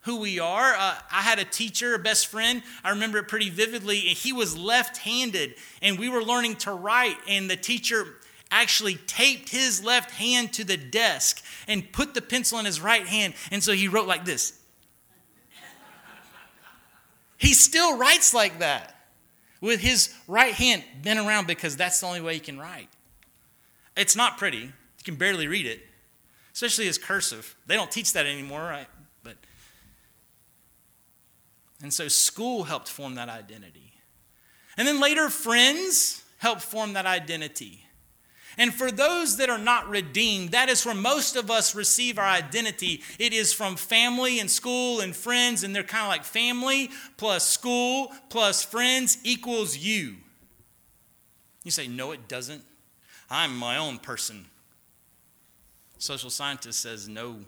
who 0.01 0.21
we 0.21 0.41
are. 0.41 0.73
Uh, 0.73 0.95
I 1.13 1.21
had 1.21 1.39
a 1.39 1.45
teacher, 1.45 1.95
a 1.95 1.99
best 1.99 2.29
friend, 2.29 2.63
I 2.83 2.91
remember 2.91 3.19
it 3.19 3.29
pretty 3.29 3.51
vividly, 3.51 4.09
and 4.09 4.17
he 4.17 4.33
was 4.33 4.57
left 4.57 4.97
handed, 4.97 5.55
and 5.83 5.99
we 5.99 6.09
were 6.09 6.23
learning 6.23 6.57
to 6.57 6.73
write, 6.73 7.19
and 7.29 7.51
the 7.51 7.57
teacher 7.57 8.07
actually 8.53 8.95
taped 8.95 9.49
his 9.49 9.83
left 9.83 10.12
hand 10.12 10.53
to 10.53 10.62
the 10.62 10.77
desk 10.77 11.43
and 11.67 11.91
put 11.91 12.15
the 12.15 12.23
pencil 12.23 12.59
in 12.59 12.67
his 12.67 12.81
right 12.81 13.07
hand, 13.07 13.35
and 13.51 13.65
so 13.65 13.73
he 13.73 13.88
wrote 13.88 14.07
like 14.07 14.25
this. 14.25 14.61
he 17.38 17.55
still 17.55 17.97
writes 17.97 18.33
like 18.33 18.61
that 18.61 18.95
with 19.61 19.81
his 19.81 20.15
right 20.29 20.55
hand 20.55 20.85
bent 21.03 21.19
around 21.19 21.47
because 21.47 21.77
that's 21.77 21.99
the 22.01 22.07
only 22.07 22.21
way 22.21 22.35
he 22.35 22.41
can 22.41 22.59
write. 22.59 22.88
It's 23.97 24.15
not 24.15 24.38
pretty. 24.38 24.59
You 24.59 25.05
can 25.05 25.17
barely 25.17 25.49
read 25.49 25.67
it, 25.67 25.81
especially 26.53 26.88
as 26.88 26.99
cursive. 26.99 27.57
They 27.67 27.75
don't 27.75 27.91
teach 27.91 28.12
that 28.12 28.27
anymore, 28.27 28.61
right? 28.61 28.87
But 29.23 29.37
and 31.83 31.93
so 31.93 32.09
school 32.09 32.65
helped 32.65 32.88
form 32.88 33.15
that 33.17 33.29
identity. 33.29 33.95
And 34.77 34.87
then 34.87 35.01
later 35.01 35.29
friends 35.29 36.23
helped 36.38 36.62
form 36.62 36.95
that 36.95 37.07
identity. 37.07 37.87
And 38.59 38.73
for 38.75 38.91
those 38.91 39.38
that 39.38 39.49
are 39.49 39.59
not 39.59 39.88
redeemed, 39.88 40.51
that 40.51 40.69
is 40.69 40.85
where 40.85 40.95
most 40.95 41.37
of 41.37 41.51
us 41.51 41.75
receive 41.75 42.19
our 42.19 42.25
identity. 42.25 43.03
It 43.19 43.33
is 43.33 43.53
from 43.53 43.77
family 43.77 44.41
and 44.41 44.51
school 44.51 45.01
and 45.01 45.17
friends, 45.17 45.65
and 45.65 45.75
they're 45.75 45.83
kind 45.83 46.05
of 46.05 46.09
like 46.09 46.25
family 46.25 46.91
plus 47.17 47.47
school 47.47 48.12
plus 48.29 48.62
friends 48.62 49.19
equals 49.25 49.77
you. 49.77 50.17
You 51.65 51.71
say, 51.71 51.88
no, 51.88 52.12
it 52.12 52.29
doesn't. 52.29 52.62
I'm 53.31 53.57
my 53.57 53.79
own 53.79 53.99
person. 53.99 54.47
Social 55.99 56.31
scientist 56.31 56.81
says 56.81 57.09
no. 57.09 57.38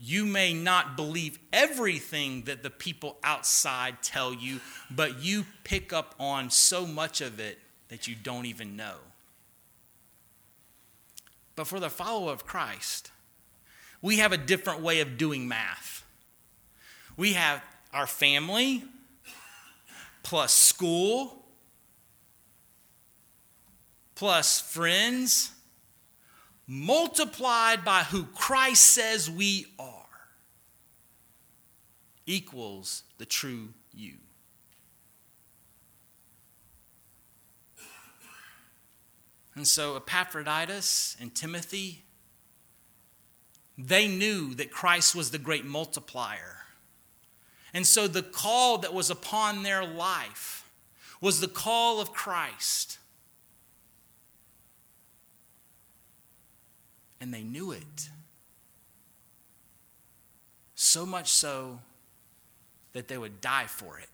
You 0.00 0.24
may 0.24 0.54
not 0.54 0.96
believe 0.96 1.40
everything 1.52 2.42
that 2.44 2.62
the 2.62 2.70
people 2.70 3.18
outside 3.24 4.00
tell 4.00 4.32
you, 4.32 4.60
but 4.90 5.22
you 5.22 5.44
pick 5.64 5.92
up 5.92 6.14
on 6.20 6.50
so 6.50 6.86
much 6.86 7.20
of 7.20 7.40
it 7.40 7.58
that 7.88 8.06
you 8.06 8.14
don't 8.14 8.46
even 8.46 8.76
know. 8.76 8.96
But 11.56 11.66
for 11.66 11.80
the 11.80 11.90
follower 11.90 12.32
of 12.32 12.46
Christ, 12.46 13.10
we 14.00 14.18
have 14.18 14.32
a 14.32 14.36
different 14.36 14.80
way 14.80 15.00
of 15.00 15.18
doing 15.18 15.48
math. 15.48 16.04
We 17.16 17.32
have 17.32 17.62
our 17.92 18.06
family 18.06 18.84
plus 20.22 20.52
school 20.52 21.44
plus 24.14 24.60
friends 24.60 25.52
multiplied 26.66 27.84
by 27.84 28.02
who 28.02 28.24
Christ 28.34 28.84
says 28.84 29.30
we 29.30 29.66
are 29.78 29.94
equals 32.26 33.04
the 33.16 33.24
true 33.24 33.68
you. 33.94 34.14
And 39.58 39.66
so 39.66 39.96
Epaphroditus 39.96 41.16
and 41.20 41.34
Timothy, 41.34 42.04
they 43.76 44.08
knew 44.08 44.54
that 44.54 44.70
Christ 44.70 45.14
was 45.16 45.32
the 45.32 45.38
great 45.38 45.64
multiplier. 45.64 46.58
And 47.74 47.86
so 47.86 48.06
the 48.08 48.22
call 48.22 48.78
that 48.78 48.94
was 48.94 49.10
upon 49.10 49.64
their 49.64 49.84
life 49.84 50.70
was 51.20 51.40
the 51.40 51.48
call 51.48 52.00
of 52.00 52.12
Christ. 52.12 52.98
and 57.20 57.34
they 57.34 57.42
knew 57.42 57.72
it. 57.72 58.10
So 60.76 61.04
much 61.04 61.28
so 61.28 61.80
that 62.92 63.08
they 63.08 63.18
would 63.18 63.40
die 63.40 63.66
for 63.66 63.98
it. 63.98 64.08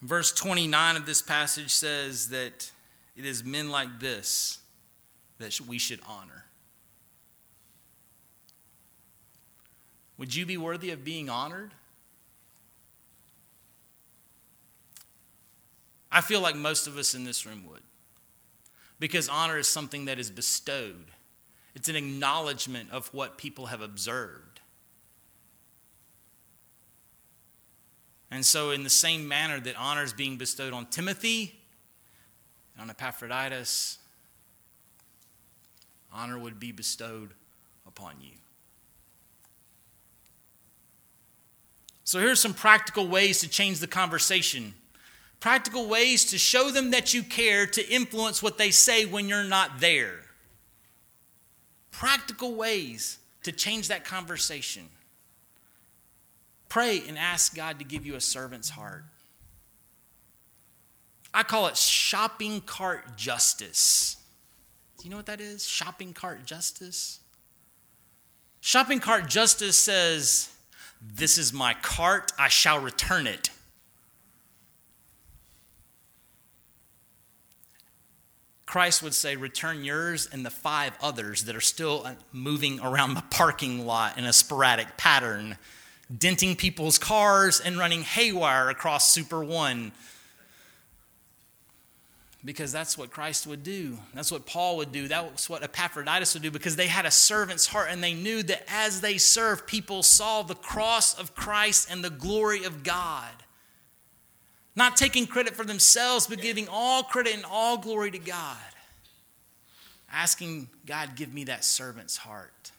Verse 0.00 0.32
29 0.32 0.96
of 0.96 1.06
this 1.06 1.22
passage 1.22 1.70
says 1.70 2.28
that 2.28 2.70
it 3.16 3.24
is 3.24 3.44
men 3.44 3.70
like 3.70 3.98
this 3.98 4.58
that 5.38 5.60
we 5.60 5.78
should 5.78 6.00
honor. 6.06 6.44
Would 10.18 10.34
you 10.34 10.46
be 10.46 10.56
worthy 10.56 10.90
of 10.90 11.04
being 11.04 11.28
honored? 11.28 11.72
I 16.10 16.20
feel 16.20 16.40
like 16.40 16.56
most 16.56 16.86
of 16.86 16.96
us 16.96 17.14
in 17.14 17.24
this 17.24 17.46
room 17.46 17.64
would. 17.68 17.82
Because 18.98 19.28
honor 19.28 19.58
is 19.58 19.68
something 19.68 20.06
that 20.06 20.18
is 20.18 20.30
bestowed, 20.30 21.06
it's 21.74 21.88
an 21.88 21.94
acknowledgement 21.94 22.90
of 22.90 23.12
what 23.14 23.38
people 23.38 23.66
have 23.66 23.80
observed. 23.80 24.47
And 28.30 28.44
so, 28.44 28.70
in 28.70 28.82
the 28.84 28.90
same 28.90 29.26
manner 29.26 29.58
that 29.60 29.76
honor 29.76 30.02
is 30.02 30.12
being 30.12 30.36
bestowed 30.36 30.72
on 30.72 30.86
Timothy, 30.86 31.58
and 32.74 32.82
on 32.82 32.90
Epaphroditus, 32.90 33.98
honor 36.12 36.38
would 36.38 36.60
be 36.60 36.72
bestowed 36.72 37.30
upon 37.86 38.14
you. 38.20 38.32
So, 42.04 42.18
here's 42.18 42.40
some 42.40 42.54
practical 42.54 43.08
ways 43.08 43.40
to 43.40 43.48
change 43.48 43.80
the 43.80 43.86
conversation 43.86 44.74
practical 45.40 45.86
ways 45.86 46.24
to 46.26 46.38
show 46.38 46.70
them 46.70 46.90
that 46.90 47.14
you 47.14 47.22
care 47.22 47.66
to 47.66 47.88
influence 47.88 48.42
what 48.42 48.58
they 48.58 48.70
say 48.70 49.06
when 49.06 49.28
you're 49.28 49.44
not 49.44 49.78
there. 49.78 50.20
Practical 51.92 52.54
ways 52.54 53.18
to 53.44 53.52
change 53.52 53.88
that 53.88 54.04
conversation. 54.04 54.88
Pray 56.68 57.02
and 57.06 57.18
ask 57.18 57.54
God 57.54 57.78
to 57.78 57.84
give 57.84 58.04
you 58.04 58.14
a 58.14 58.20
servant's 58.20 58.70
heart. 58.70 59.04
I 61.32 61.42
call 61.42 61.66
it 61.66 61.76
shopping 61.76 62.60
cart 62.60 63.16
justice. 63.16 64.16
Do 64.98 65.04
you 65.04 65.10
know 65.10 65.16
what 65.16 65.26
that 65.26 65.40
is? 65.40 65.66
Shopping 65.66 66.12
cart 66.12 66.44
justice? 66.44 67.20
Shopping 68.60 68.98
cart 68.98 69.28
justice 69.28 69.78
says, 69.78 70.50
This 71.00 71.38
is 71.38 71.52
my 71.52 71.74
cart, 71.74 72.32
I 72.38 72.48
shall 72.48 72.80
return 72.80 73.26
it. 73.26 73.50
Christ 78.66 79.02
would 79.02 79.14
say, 79.14 79.36
Return 79.36 79.84
yours 79.84 80.28
and 80.30 80.44
the 80.44 80.50
five 80.50 80.92
others 81.00 81.44
that 81.44 81.56
are 81.56 81.60
still 81.60 82.06
moving 82.32 82.80
around 82.80 83.14
the 83.14 83.24
parking 83.30 83.86
lot 83.86 84.18
in 84.18 84.24
a 84.24 84.32
sporadic 84.32 84.96
pattern, 84.96 85.56
denting 86.16 86.56
people's 86.56 86.98
cars 86.98 87.60
and 87.60 87.78
running 87.78 88.02
haywire 88.02 88.70
across 88.70 89.10
Super 89.10 89.44
One. 89.44 89.92
Because 92.44 92.72
that's 92.72 92.96
what 92.96 93.10
Christ 93.10 93.46
would 93.46 93.62
do. 93.62 93.98
That's 94.14 94.30
what 94.30 94.46
Paul 94.46 94.76
would 94.78 94.92
do. 94.92 95.08
That's 95.08 95.50
what 95.50 95.62
Epaphroditus 95.62 96.34
would 96.34 96.42
do 96.42 96.50
because 96.50 96.76
they 96.76 96.86
had 96.86 97.04
a 97.04 97.10
servant's 97.10 97.66
heart 97.66 97.88
and 97.90 98.02
they 98.02 98.14
knew 98.14 98.42
that 98.44 98.62
as 98.68 99.00
they 99.00 99.18
served, 99.18 99.66
people 99.66 100.02
saw 100.02 100.42
the 100.42 100.54
cross 100.54 101.18
of 101.18 101.34
Christ 101.34 101.88
and 101.90 102.02
the 102.02 102.10
glory 102.10 102.64
of 102.64 102.84
God 102.84 103.32
not 104.78 104.96
taking 104.96 105.26
credit 105.26 105.56
for 105.56 105.64
themselves, 105.64 106.28
but 106.28 106.40
giving 106.40 106.68
all 106.70 107.02
credit 107.02 107.34
and 107.34 107.44
all 107.50 107.76
glory 107.76 108.12
to 108.12 108.18
God. 108.18 108.56
asking 110.10 110.70
God, 110.86 111.16
give 111.16 111.34
me 111.34 111.44
that 111.44 111.64
servant's 111.64 112.16
heart. 112.16 112.70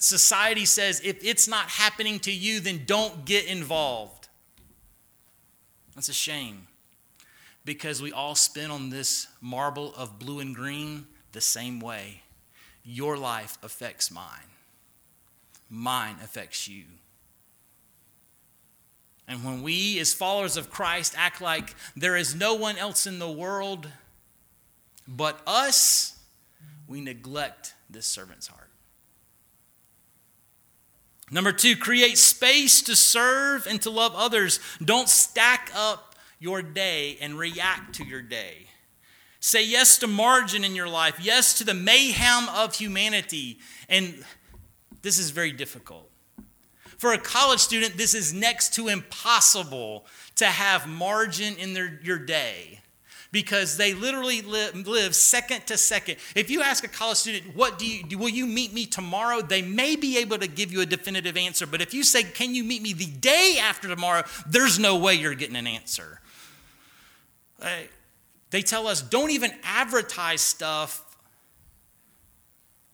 Society 0.00 0.64
says 0.64 1.00
if 1.04 1.22
it's 1.22 1.46
not 1.46 1.68
happening 1.68 2.18
to 2.20 2.32
you, 2.32 2.58
then 2.58 2.82
don't 2.86 3.24
get 3.24 3.44
involved. 3.44 4.28
That's 5.94 6.08
a 6.08 6.14
shame 6.14 6.66
because 7.66 8.00
we 8.00 8.10
all 8.10 8.34
spin 8.34 8.70
on 8.70 8.88
this 8.88 9.28
marble 9.40 9.94
of 9.94 10.18
blue 10.18 10.40
and 10.40 10.54
green 10.54 11.06
the 11.32 11.40
same 11.40 11.80
way. 11.80 12.22
Your 12.82 13.18
life 13.18 13.58
affects 13.62 14.10
mine, 14.10 14.50
mine 15.68 16.16
affects 16.24 16.66
you. 16.66 16.84
And 19.28 19.44
when 19.44 19.62
we, 19.62 20.00
as 20.00 20.12
followers 20.12 20.56
of 20.56 20.70
Christ, 20.70 21.14
act 21.16 21.40
like 21.40 21.76
there 21.94 22.16
is 22.16 22.34
no 22.34 22.54
one 22.54 22.76
else 22.78 23.06
in 23.06 23.20
the 23.20 23.30
world 23.30 23.86
but 25.06 25.40
us, 25.46 26.18
we 26.88 27.00
neglect 27.00 27.74
this 27.90 28.06
servant's 28.06 28.46
heart. 28.46 28.69
Number 31.30 31.52
two, 31.52 31.76
create 31.76 32.18
space 32.18 32.82
to 32.82 32.96
serve 32.96 33.66
and 33.66 33.80
to 33.82 33.90
love 33.90 34.14
others. 34.14 34.58
Don't 34.84 35.08
stack 35.08 35.70
up 35.74 36.16
your 36.38 36.62
day 36.62 37.18
and 37.20 37.38
react 37.38 37.94
to 37.96 38.04
your 38.04 38.22
day. 38.22 38.66
Say 39.38 39.64
yes 39.64 39.98
to 39.98 40.06
margin 40.06 40.64
in 40.64 40.74
your 40.74 40.88
life, 40.88 41.18
yes 41.20 41.56
to 41.58 41.64
the 41.64 41.74
mayhem 41.74 42.48
of 42.48 42.74
humanity. 42.74 43.58
And 43.88 44.24
this 45.02 45.18
is 45.18 45.30
very 45.30 45.52
difficult. 45.52 46.10
For 46.98 47.12
a 47.12 47.18
college 47.18 47.60
student, 47.60 47.96
this 47.96 48.14
is 48.14 48.34
next 48.34 48.74
to 48.74 48.88
impossible 48.88 50.04
to 50.36 50.46
have 50.46 50.86
margin 50.86 51.56
in 51.56 51.72
their, 51.72 51.98
your 52.02 52.18
day 52.18 52.79
because 53.32 53.76
they 53.76 53.94
literally 53.94 54.42
live, 54.42 54.74
live, 54.86 55.14
second 55.14 55.66
to 55.66 55.76
second. 55.76 56.16
If 56.34 56.50
you 56.50 56.62
ask 56.62 56.82
a 56.84 56.88
college 56.88 57.18
student, 57.18 57.54
"What 57.54 57.78
do 57.78 57.86
you 57.86 58.18
will 58.18 58.28
you 58.28 58.46
meet 58.46 58.72
me 58.72 58.86
tomorrow?" 58.86 59.40
they 59.40 59.62
may 59.62 59.96
be 59.96 60.18
able 60.18 60.38
to 60.38 60.48
give 60.48 60.72
you 60.72 60.80
a 60.80 60.86
definitive 60.86 61.36
answer, 61.36 61.66
but 61.66 61.80
if 61.80 61.94
you 61.94 62.02
say, 62.02 62.24
"Can 62.24 62.54
you 62.54 62.64
meet 62.64 62.82
me 62.82 62.92
the 62.92 63.06
day 63.06 63.58
after 63.60 63.88
tomorrow?" 63.88 64.24
there's 64.46 64.78
no 64.78 64.96
way 64.96 65.14
you're 65.14 65.34
getting 65.34 65.56
an 65.56 65.66
answer. 65.66 66.20
Uh, 67.60 67.82
they 68.50 68.62
tell 68.62 68.86
us 68.86 69.02
don't 69.02 69.30
even 69.30 69.52
advertise 69.62 70.40
stuff 70.40 71.04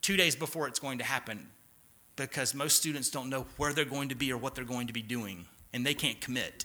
2 0.02 0.16
days 0.16 0.36
before 0.36 0.68
it's 0.68 0.78
going 0.78 0.98
to 0.98 1.04
happen 1.04 1.48
because 2.16 2.54
most 2.54 2.76
students 2.76 3.10
don't 3.10 3.30
know 3.30 3.46
where 3.56 3.72
they're 3.72 3.84
going 3.84 4.08
to 4.08 4.14
be 4.14 4.32
or 4.32 4.36
what 4.36 4.54
they're 4.54 4.64
going 4.64 4.86
to 4.86 4.92
be 4.92 5.02
doing 5.02 5.46
and 5.72 5.84
they 5.84 5.94
can't 5.94 6.20
commit. 6.20 6.64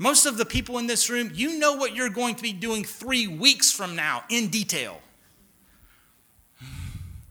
Most 0.00 0.24
of 0.24 0.38
the 0.38 0.46
people 0.46 0.78
in 0.78 0.86
this 0.86 1.10
room, 1.10 1.30
you 1.34 1.58
know 1.58 1.74
what 1.74 1.94
you're 1.94 2.08
going 2.08 2.34
to 2.34 2.42
be 2.42 2.54
doing 2.54 2.84
three 2.84 3.26
weeks 3.26 3.70
from 3.70 3.94
now 3.94 4.24
in 4.30 4.48
detail. 4.48 4.98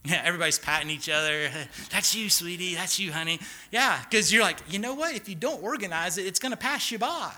Yeah, 0.02 0.22
everybody's 0.24 0.58
patting 0.58 0.88
each 0.88 1.10
other. 1.10 1.50
That's 1.90 2.14
you, 2.14 2.30
sweetie. 2.30 2.74
That's 2.74 2.98
you, 2.98 3.12
honey. 3.12 3.38
Yeah, 3.70 4.00
because 4.02 4.32
you're 4.32 4.42
like, 4.42 4.56
you 4.70 4.78
know 4.78 4.94
what? 4.94 5.14
If 5.14 5.28
you 5.28 5.34
don't 5.34 5.62
organize 5.62 6.16
it, 6.16 6.24
it's 6.24 6.38
going 6.38 6.52
to 6.52 6.56
pass 6.56 6.90
you 6.90 6.98
by. 6.98 7.34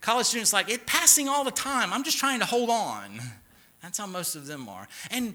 College 0.00 0.24
students 0.24 0.54
like, 0.54 0.70
it's 0.70 0.82
passing 0.86 1.28
all 1.28 1.44
the 1.44 1.50
time. 1.50 1.92
I'm 1.92 2.02
just 2.02 2.16
trying 2.16 2.38
to 2.40 2.46
hold 2.46 2.70
on. 2.70 3.20
That's 3.82 3.98
how 3.98 4.06
most 4.06 4.34
of 4.34 4.46
them 4.46 4.66
are. 4.66 4.88
And 5.10 5.34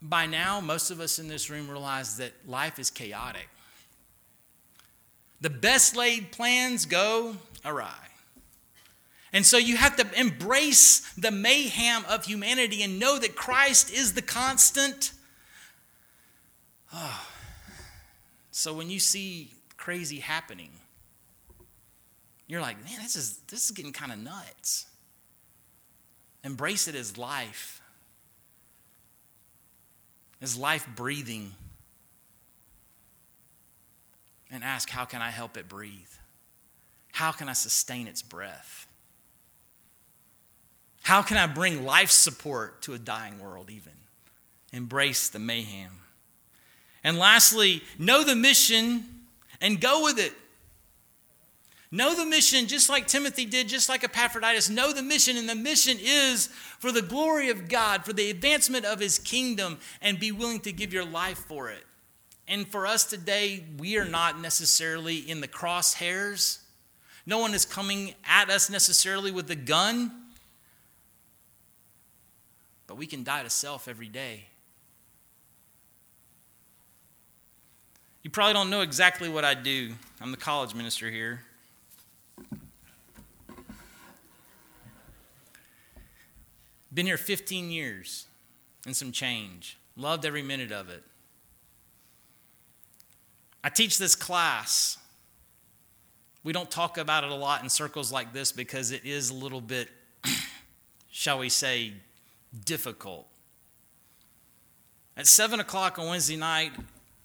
by 0.00 0.24
now, 0.24 0.60
most 0.62 0.90
of 0.90 0.98
us 0.98 1.18
in 1.18 1.28
this 1.28 1.50
room 1.50 1.68
realize 1.68 2.16
that 2.16 2.32
life 2.48 2.78
is 2.78 2.88
chaotic. 2.88 3.50
The 5.42 5.50
best 5.50 5.94
laid 5.94 6.32
plans 6.32 6.86
go 6.86 7.36
awry. 7.64 8.08
And 9.32 9.46
so 9.46 9.56
you 9.56 9.76
have 9.76 9.96
to 9.96 10.20
embrace 10.20 11.12
the 11.14 11.30
mayhem 11.30 12.04
of 12.08 12.26
humanity 12.26 12.82
and 12.82 12.98
know 13.00 13.18
that 13.18 13.34
Christ 13.34 13.90
is 13.92 14.12
the 14.12 14.22
constant. 14.22 15.12
Oh. 16.92 17.26
So 18.50 18.74
when 18.74 18.90
you 18.90 18.98
see 18.98 19.50
crazy 19.78 20.18
happening, 20.18 20.70
you're 22.46 22.60
like, 22.60 22.84
man, 22.84 22.98
this 23.00 23.16
is, 23.16 23.38
this 23.48 23.64
is 23.64 23.70
getting 23.70 23.92
kind 23.92 24.12
of 24.12 24.18
nuts. 24.18 24.86
Embrace 26.44 26.86
it 26.86 26.94
as 26.94 27.16
life, 27.16 27.80
as 30.42 30.58
life 30.58 30.86
breathing, 30.94 31.52
and 34.50 34.62
ask, 34.62 34.90
how 34.90 35.06
can 35.06 35.22
I 35.22 35.30
help 35.30 35.56
it 35.56 35.66
breathe? 35.66 36.10
How 37.12 37.30
can 37.30 37.48
I 37.48 37.52
sustain 37.52 38.06
its 38.08 38.22
breath? 38.22 38.86
How 41.02 41.22
can 41.22 41.36
I 41.36 41.46
bring 41.46 41.84
life 41.84 42.10
support 42.10 42.82
to 42.82 42.94
a 42.94 42.98
dying 42.98 43.38
world, 43.38 43.70
even? 43.70 43.92
Embrace 44.72 45.28
the 45.28 45.38
mayhem. 45.38 45.98
And 47.04 47.18
lastly, 47.18 47.82
know 47.98 48.24
the 48.24 48.36
mission 48.36 49.04
and 49.60 49.80
go 49.80 50.04
with 50.04 50.18
it. 50.18 50.32
Know 51.90 52.14
the 52.14 52.24
mission 52.24 52.68
just 52.68 52.88
like 52.88 53.06
Timothy 53.06 53.44
did, 53.44 53.68
just 53.68 53.90
like 53.90 54.02
Epaphroditus. 54.02 54.70
Know 54.70 54.94
the 54.94 55.02
mission, 55.02 55.36
and 55.36 55.46
the 55.46 55.54
mission 55.54 55.98
is 56.00 56.46
for 56.78 56.90
the 56.90 57.02
glory 57.02 57.50
of 57.50 57.68
God, 57.68 58.06
for 58.06 58.14
the 58.14 58.30
advancement 58.30 58.86
of 58.86 58.98
his 58.98 59.18
kingdom, 59.18 59.78
and 60.00 60.18
be 60.18 60.32
willing 60.32 60.60
to 60.60 60.72
give 60.72 60.94
your 60.94 61.04
life 61.04 61.38
for 61.38 61.68
it. 61.68 61.84
And 62.48 62.66
for 62.66 62.86
us 62.86 63.04
today, 63.04 63.64
we 63.76 63.98
are 63.98 64.06
not 64.06 64.40
necessarily 64.40 65.18
in 65.18 65.42
the 65.42 65.48
crosshairs 65.48 66.61
no 67.26 67.38
one 67.38 67.54
is 67.54 67.64
coming 67.64 68.14
at 68.24 68.50
us 68.50 68.68
necessarily 68.68 69.30
with 69.30 69.50
a 69.50 69.56
gun, 69.56 70.10
but 72.86 72.96
we 72.96 73.06
can 73.06 73.22
die 73.22 73.42
to 73.42 73.50
self 73.50 73.88
every 73.88 74.08
day. 74.08 74.44
You 78.22 78.30
probably 78.30 78.54
don't 78.54 78.70
know 78.70 78.82
exactly 78.82 79.28
what 79.28 79.44
I 79.44 79.54
do. 79.54 79.92
I'm 80.20 80.30
the 80.30 80.36
college 80.36 80.74
minister 80.74 81.10
here. 81.10 81.42
Been 86.94 87.06
here 87.06 87.16
15 87.16 87.70
years 87.70 88.26
and 88.86 88.94
some 88.94 89.12
change. 89.12 89.78
Loved 89.96 90.24
every 90.24 90.42
minute 90.42 90.72
of 90.72 90.88
it. 90.88 91.02
I 93.64 93.70
teach 93.70 93.98
this 93.98 94.14
class 94.14 94.98
we 96.44 96.52
don't 96.52 96.70
talk 96.70 96.98
about 96.98 97.24
it 97.24 97.30
a 97.30 97.34
lot 97.34 97.62
in 97.62 97.68
circles 97.68 98.10
like 98.12 98.32
this 98.32 98.52
because 98.52 98.90
it 98.90 99.04
is 99.04 99.30
a 99.30 99.34
little 99.34 99.60
bit, 99.60 99.88
shall 101.10 101.38
we 101.38 101.48
say, 101.48 101.92
difficult. 102.64 103.26
At 105.16 105.26
7 105.26 105.60
o'clock 105.60 105.98
on 105.98 106.08
Wednesday 106.08 106.36
night, 106.36 106.72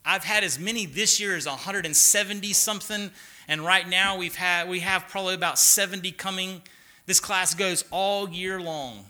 I've 0.05 0.23
had 0.23 0.43
as 0.43 0.59
many 0.59 0.85
this 0.85 1.19
year 1.19 1.35
as 1.35 1.47
170 1.47 2.53
something, 2.53 3.11
and 3.47 3.61
right 3.61 3.87
now 3.87 4.17
we've 4.17 4.35
had 4.35 4.69
we 4.69 4.79
have 4.81 5.07
probably 5.07 5.33
about 5.33 5.57
70 5.57 6.11
coming. 6.13 6.61
This 7.05 7.19
class 7.19 7.53
goes 7.53 7.83
all 7.91 8.29
year 8.29 8.59
long. 8.59 9.05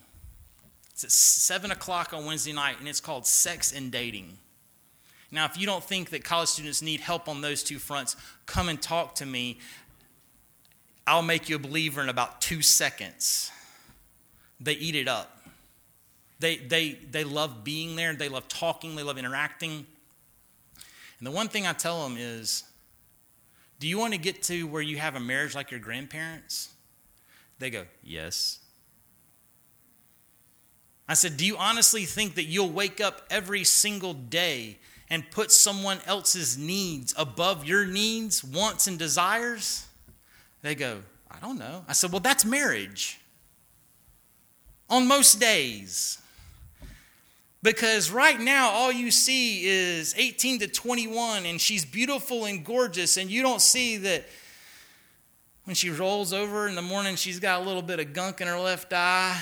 It's 0.91 1.03
at 1.03 1.11
7 1.11 1.69
o'clock 1.69 2.13
on 2.13 2.25
Wednesday 2.25 2.53
night, 2.53 2.79
and 2.79 2.87
it's 2.87 3.01
called 3.01 3.27
Sex 3.27 3.71
and 3.71 3.91
Dating. 3.91 4.37
Now, 5.31 5.45
if 5.45 5.59
you 5.59 5.65
don't 5.65 5.83
think 5.83 6.09
that 6.11 6.23
college 6.23 6.49
students 6.49 6.81
need 6.81 7.01
help 7.01 7.27
on 7.27 7.41
those 7.41 7.61
two 7.61 7.79
fronts, 7.79 8.15
come 8.45 8.69
and 8.69 8.81
talk 8.81 9.13
to 9.15 9.25
me. 9.25 9.59
I'll 11.07 11.21
make 11.21 11.47
you 11.47 11.55
a 11.55 11.59
believer 11.59 12.01
in 12.01 12.09
about 12.09 12.41
two 12.41 12.61
seconds. 12.61 13.49
They 14.59 14.73
eat 14.73 14.95
it 14.95 15.07
up. 15.07 15.33
They, 16.39 16.57
they, 16.57 16.99
they 17.09 17.23
love 17.23 17.63
being 17.63 17.95
there, 17.95 18.13
they 18.13 18.29
love 18.29 18.47
talking, 18.47 18.95
they 18.95 19.01
love 19.01 19.17
interacting. 19.17 19.87
And 21.17 21.25
the 21.25 21.31
one 21.31 21.47
thing 21.47 21.65
I 21.65 21.73
tell 21.73 22.03
them 22.03 22.17
is 22.19 22.63
do 23.79 23.87
you 23.87 23.97
want 23.97 24.13
to 24.13 24.19
get 24.19 24.43
to 24.43 24.67
where 24.67 24.81
you 24.81 24.97
have 24.97 25.15
a 25.15 25.19
marriage 25.19 25.55
like 25.55 25.71
your 25.71 25.79
grandparents? 25.79 26.69
They 27.57 27.69
go, 27.71 27.85
yes. 28.03 28.59
I 31.07 31.13
said, 31.13 31.37
Do 31.37 31.45
you 31.45 31.57
honestly 31.57 32.05
think 32.05 32.35
that 32.35 32.43
you'll 32.43 32.69
wake 32.69 32.99
up 32.99 33.21
every 33.29 33.63
single 33.63 34.13
day 34.13 34.77
and 35.09 35.29
put 35.31 35.51
someone 35.51 35.99
else's 36.05 36.57
needs 36.57 37.15
above 37.17 37.65
your 37.65 37.85
needs, 37.85 38.43
wants, 38.43 38.87
and 38.87 38.99
desires? 38.99 39.86
They 40.61 40.75
go, 40.75 40.99
I 41.29 41.39
don't 41.39 41.57
know. 41.57 41.83
I 41.87 41.93
said, 41.93 42.11
Well, 42.11 42.19
that's 42.19 42.45
marriage. 42.45 43.19
On 44.89 45.07
most 45.07 45.39
days. 45.39 46.19
Because 47.63 48.11
right 48.11 48.39
now, 48.39 48.69
all 48.69 48.91
you 48.91 49.11
see 49.11 49.65
is 49.65 50.13
18 50.15 50.59
to 50.59 50.67
21, 50.67 51.45
and 51.45 51.59
she's 51.59 51.83
beautiful 51.83 52.45
and 52.45 52.63
gorgeous, 52.63 53.17
and 53.17 53.29
you 53.29 53.41
don't 53.41 53.61
see 53.61 53.97
that 53.97 54.25
when 55.65 55.75
she 55.75 55.89
rolls 55.89 56.31
over 56.31 56.67
in 56.67 56.75
the 56.75 56.81
morning, 56.81 57.15
she's 57.17 57.39
got 57.39 57.61
a 57.61 57.65
little 57.65 57.81
bit 57.81 57.99
of 57.99 58.13
gunk 58.13 58.39
in 58.39 58.47
her 58.47 58.59
left 58.59 58.93
eye 58.93 59.37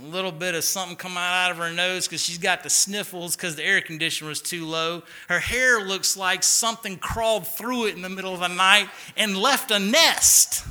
a 0.00 0.06
little 0.06 0.32
bit 0.32 0.54
of 0.54 0.64
something 0.64 0.96
coming 0.96 1.18
out 1.18 1.50
of 1.50 1.56
her 1.58 1.70
nose 1.70 2.06
because 2.06 2.22
she's 2.22 2.38
got 2.38 2.62
the 2.62 2.70
sniffles 2.70 3.36
because 3.36 3.56
the 3.56 3.64
air 3.64 3.80
conditioner 3.80 4.28
was 4.28 4.40
too 4.40 4.66
low. 4.66 5.02
Her 5.28 5.40
hair 5.40 5.80
looks 5.84 6.16
like 6.16 6.42
something 6.42 6.98
crawled 6.98 7.46
through 7.46 7.86
it 7.86 7.96
in 7.96 8.02
the 8.02 8.08
middle 8.08 8.34
of 8.34 8.40
the 8.40 8.48
night 8.48 8.88
and 9.16 9.36
left 9.36 9.70
a 9.70 9.78
nest. 9.78 10.66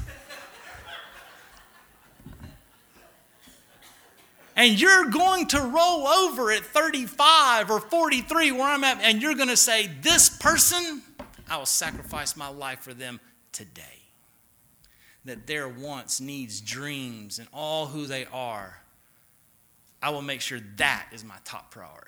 And 4.56 4.80
you're 4.80 5.06
going 5.06 5.48
to 5.48 5.62
roll 5.62 6.08
over 6.08 6.52
at 6.52 6.64
35 6.64 7.72
or 7.72 7.80
43 7.80 8.52
where 8.52 8.64
I'm 8.64 8.84
at, 8.84 9.02
and 9.02 9.22
you're 9.22 9.36
going 9.36 9.48
to 9.48 9.58
say, 9.58 9.90
This 10.02 10.30
person, 10.30 11.02
I 11.50 11.58
will 11.58 11.66
sacrifice 11.66 12.36
my 12.36 12.50
life 12.50 12.80
for 12.80 12.94
them 12.94 13.20
today. 13.52 13.82
That 15.26 15.48
their 15.48 15.70
wants, 15.70 16.20
needs, 16.20 16.62
dreams, 16.62 17.40
and 17.40 17.48
all 17.54 17.88
who 17.88 18.06
they 18.08 18.26
are, 18.26 18.81
I 20.02 20.10
will 20.10 20.22
make 20.22 20.42
sure 20.42 20.60
that 20.78 21.08
is 21.12 21.24
my 21.24 21.36
top 21.44 21.72
priority. 21.72 22.08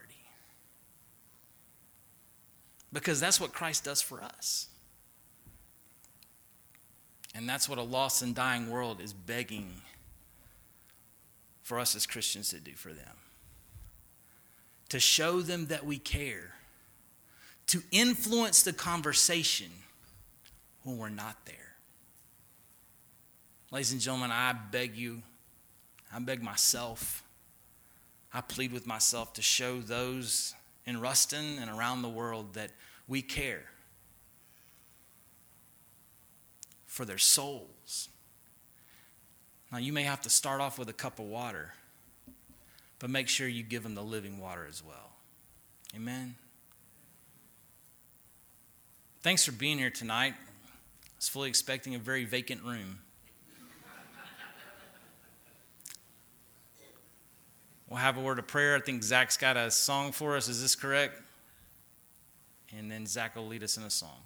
Because 2.92 3.20
that's 3.20 3.40
what 3.40 3.54
Christ 3.54 3.84
does 3.84 4.02
for 4.02 4.22
us. 4.22 4.68
And 7.36 7.50
that's 7.50 7.68
what 7.68 7.78
a 7.80 7.84
lost 7.84 8.22
and 8.22 8.36
dying 8.36 8.70
world 8.70 9.02
is 9.02 9.14
begging 9.14 9.82
for 11.64 11.80
us 11.80 11.96
as 11.96 12.06
Christians 12.06 12.50
to 12.50 12.60
do 12.60 12.74
for 12.74 12.94
them. 12.94 13.16
To 14.90 15.00
show 15.00 15.42
them 15.42 15.68
that 15.68 15.86
we 15.86 15.98
care, 15.98 16.54
to 17.68 17.82
influence 17.92 18.62
the 18.62 18.74
conversation 18.74 19.72
when 20.84 20.98
we're 20.98 21.10
not 21.10 21.38
there. 21.46 21.56
Ladies 23.72 23.92
and 23.92 24.02
gentlemen, 24.02 24.30
I 24.30 24.54
beg 24.54 24.96
you, 24.96 25.24
I 26.14 26.20
beg 26.20 26.44
myself, 26.44 27.23
I 28.34 28.42
plead 28.42 28.72
with 28.72 28.88
myself 28.88 29.34
to 29.34 29.42
show 29.42 29.80
those 29.80 30.56
in 30.86 31.00
Ruston 31.00 31.60
and 31.60 31.70
around 31.70 32.02
the 32.02 32.10
world 32.10 32.56
that 32.56 32.72
we 33.08 33.22
care 33.22 33.64
for 36.86 37.06
their 37.06 37.18
souls. 37.18 38.10
Now, 39.72 39.78
you 39.78 39.94
may 39.94 40.04
have 40.04 40.22
to 40.22 40.30
start 40.30 40.62
off 40.62 40.78
with 40.78 40.90
a 40.90 40.94
cup 40.94 41.20
of 41.20 41.26
water, 41.26 41.74
but 43.00 43.10
make 43.10 43.28
sure 43.28 43.48
you 43.48 43.64
give 43.64 43.84
them 43.84 43.96
the 43.96 44.04
living 44.04 44.40
water 44.40 44.66
as 44.68 44.84
well. 44.84 45.12
Amen. 45.96 46.36
Thanks 49.22 49.46
for 49.46 49.52
being 49.52 49.78
here 49.78 49.90
tonight. 49.90 50.34
I 50.36 51.16
was 51.18 51.30
fully 51.30 51.50
expecting 51.50 51.96
a 51.96 52.00
very 52.00 52.26
vacant 52.26 52.64
room. 52.64 53.00
We'll 57.94 58.02
have 58.02 58.18
a 58.18 58.22
word 58.22 58.40
of 58.40 58.48
prayer. 58.48 58.76
I 58.76 58.80
think 58.80 59.04
Zach's 59.04 59.38
got 59.38 59.56
a 59.56 59.70
song 59.70 60.14
for 60.14 60.36
us. 60.36 60.48
Is 60.48 60.60
this 60.60 60.74
correct? 60.76 61.22
And 62.76 62.90
then 62.90 63.06
Zach 63.06 63.36
will 63.36 63.46
lead 63.46 63.62
us 63.62 63.78
in 63.78 63.84
a 63.84 63.90
song. 63.92 64.18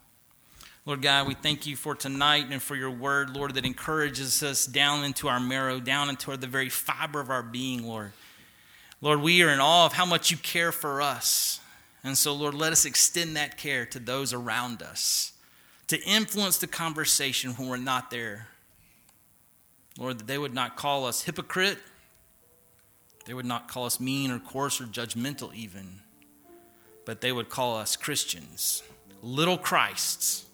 Lord 0.86 1.02
God, 1.02 1.28
we 1.28 1.34
thank 1.34 1.68
you 1.68 1.76
for 1.76 1.94
tonight 1.94 2.46
and 2.50 2.62
for 2.62 2.78
your 2.78 2.92
word, 2.92 3.36
Lord, 3.36 3.56
that 3.56 3.66
encourages 3.66 4.42
us 4.42 4.66
down 4.66 5.04
into 5.04 5.28
our 5.28 5.42
marrow, 5.42 5.82
down 5.82 6.08
into 6.08 6.38
the 6.38 6.48
very 6.48 6.70
fiber 6.70 7.20
of 7.20 7.30
our 7.30 7.44
being, 7.44 7.86
Lord. 7.86 8.14
Lord, 9.02 9.20
we 9.20 9.44
are 9.44 9.50
in 9.50 9.60
awe 9.60 9.86
of 9.86 9.92
how 9.92 10.06
much 10.06 10.32
you 10.32 10.38
care 10.38 10.72
for 10.72 11.02
us. 11.02 11.60
And 12.06 12.18
so, 12.18 12.34
Lord, 12.34 12.54
let 12.54 12.72
us 12.72 12.86
extend 12.86 13.36
that 13.36 13.58
care 13.58 13.86
to 13.88 14.00
those 14.00 14.32
around 14.32 14.82
us 14.82 15.34
to 15.88 16.02
influence 16.04 16.58
the 16.58 16.68
conversation 16.68 17.52
when 17.52 17.68
we're 17.68 17.76
not 17.76 18.12
there. 18.12 18.48
Lord, 20.00 20.20
that 20.20 20.28
they 20.28 20.38
would 20.38 20.54
not 20.54 20.78
call 20.78 21.06
us 21.06 21.24
hypocrite, 21.24 21.80
they 23.28 23.34
would 23.34 23.46
not 23.46 23.68
call 23.68 23.86
us 23.86 24.00
mean 24.00 24.32
or 24.32 24.40
coarse 24.40 24.80
or 24.80 24.86
judgmental, 24.86 25.54
even, 25.54 26.00
but 27.06 27.20
they 27.20 27.34
would 27.34 27.50
call 27.50 27.76
us 27.76 27.98
Christians, 27.98 28.84
little 29.22 29.58
Christs 29.58 30.46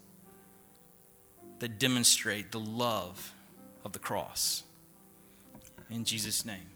that 1.59 1.77
demonstrate 1.77 2.51
the 2.51 2.59
love 2.59 3.31
of 3.85 3.91
the 3.93 3.99
cross. 3.99 4.63
In 5.91 6.03
Jesus' 6.03 6.45
name. 6.45 6.72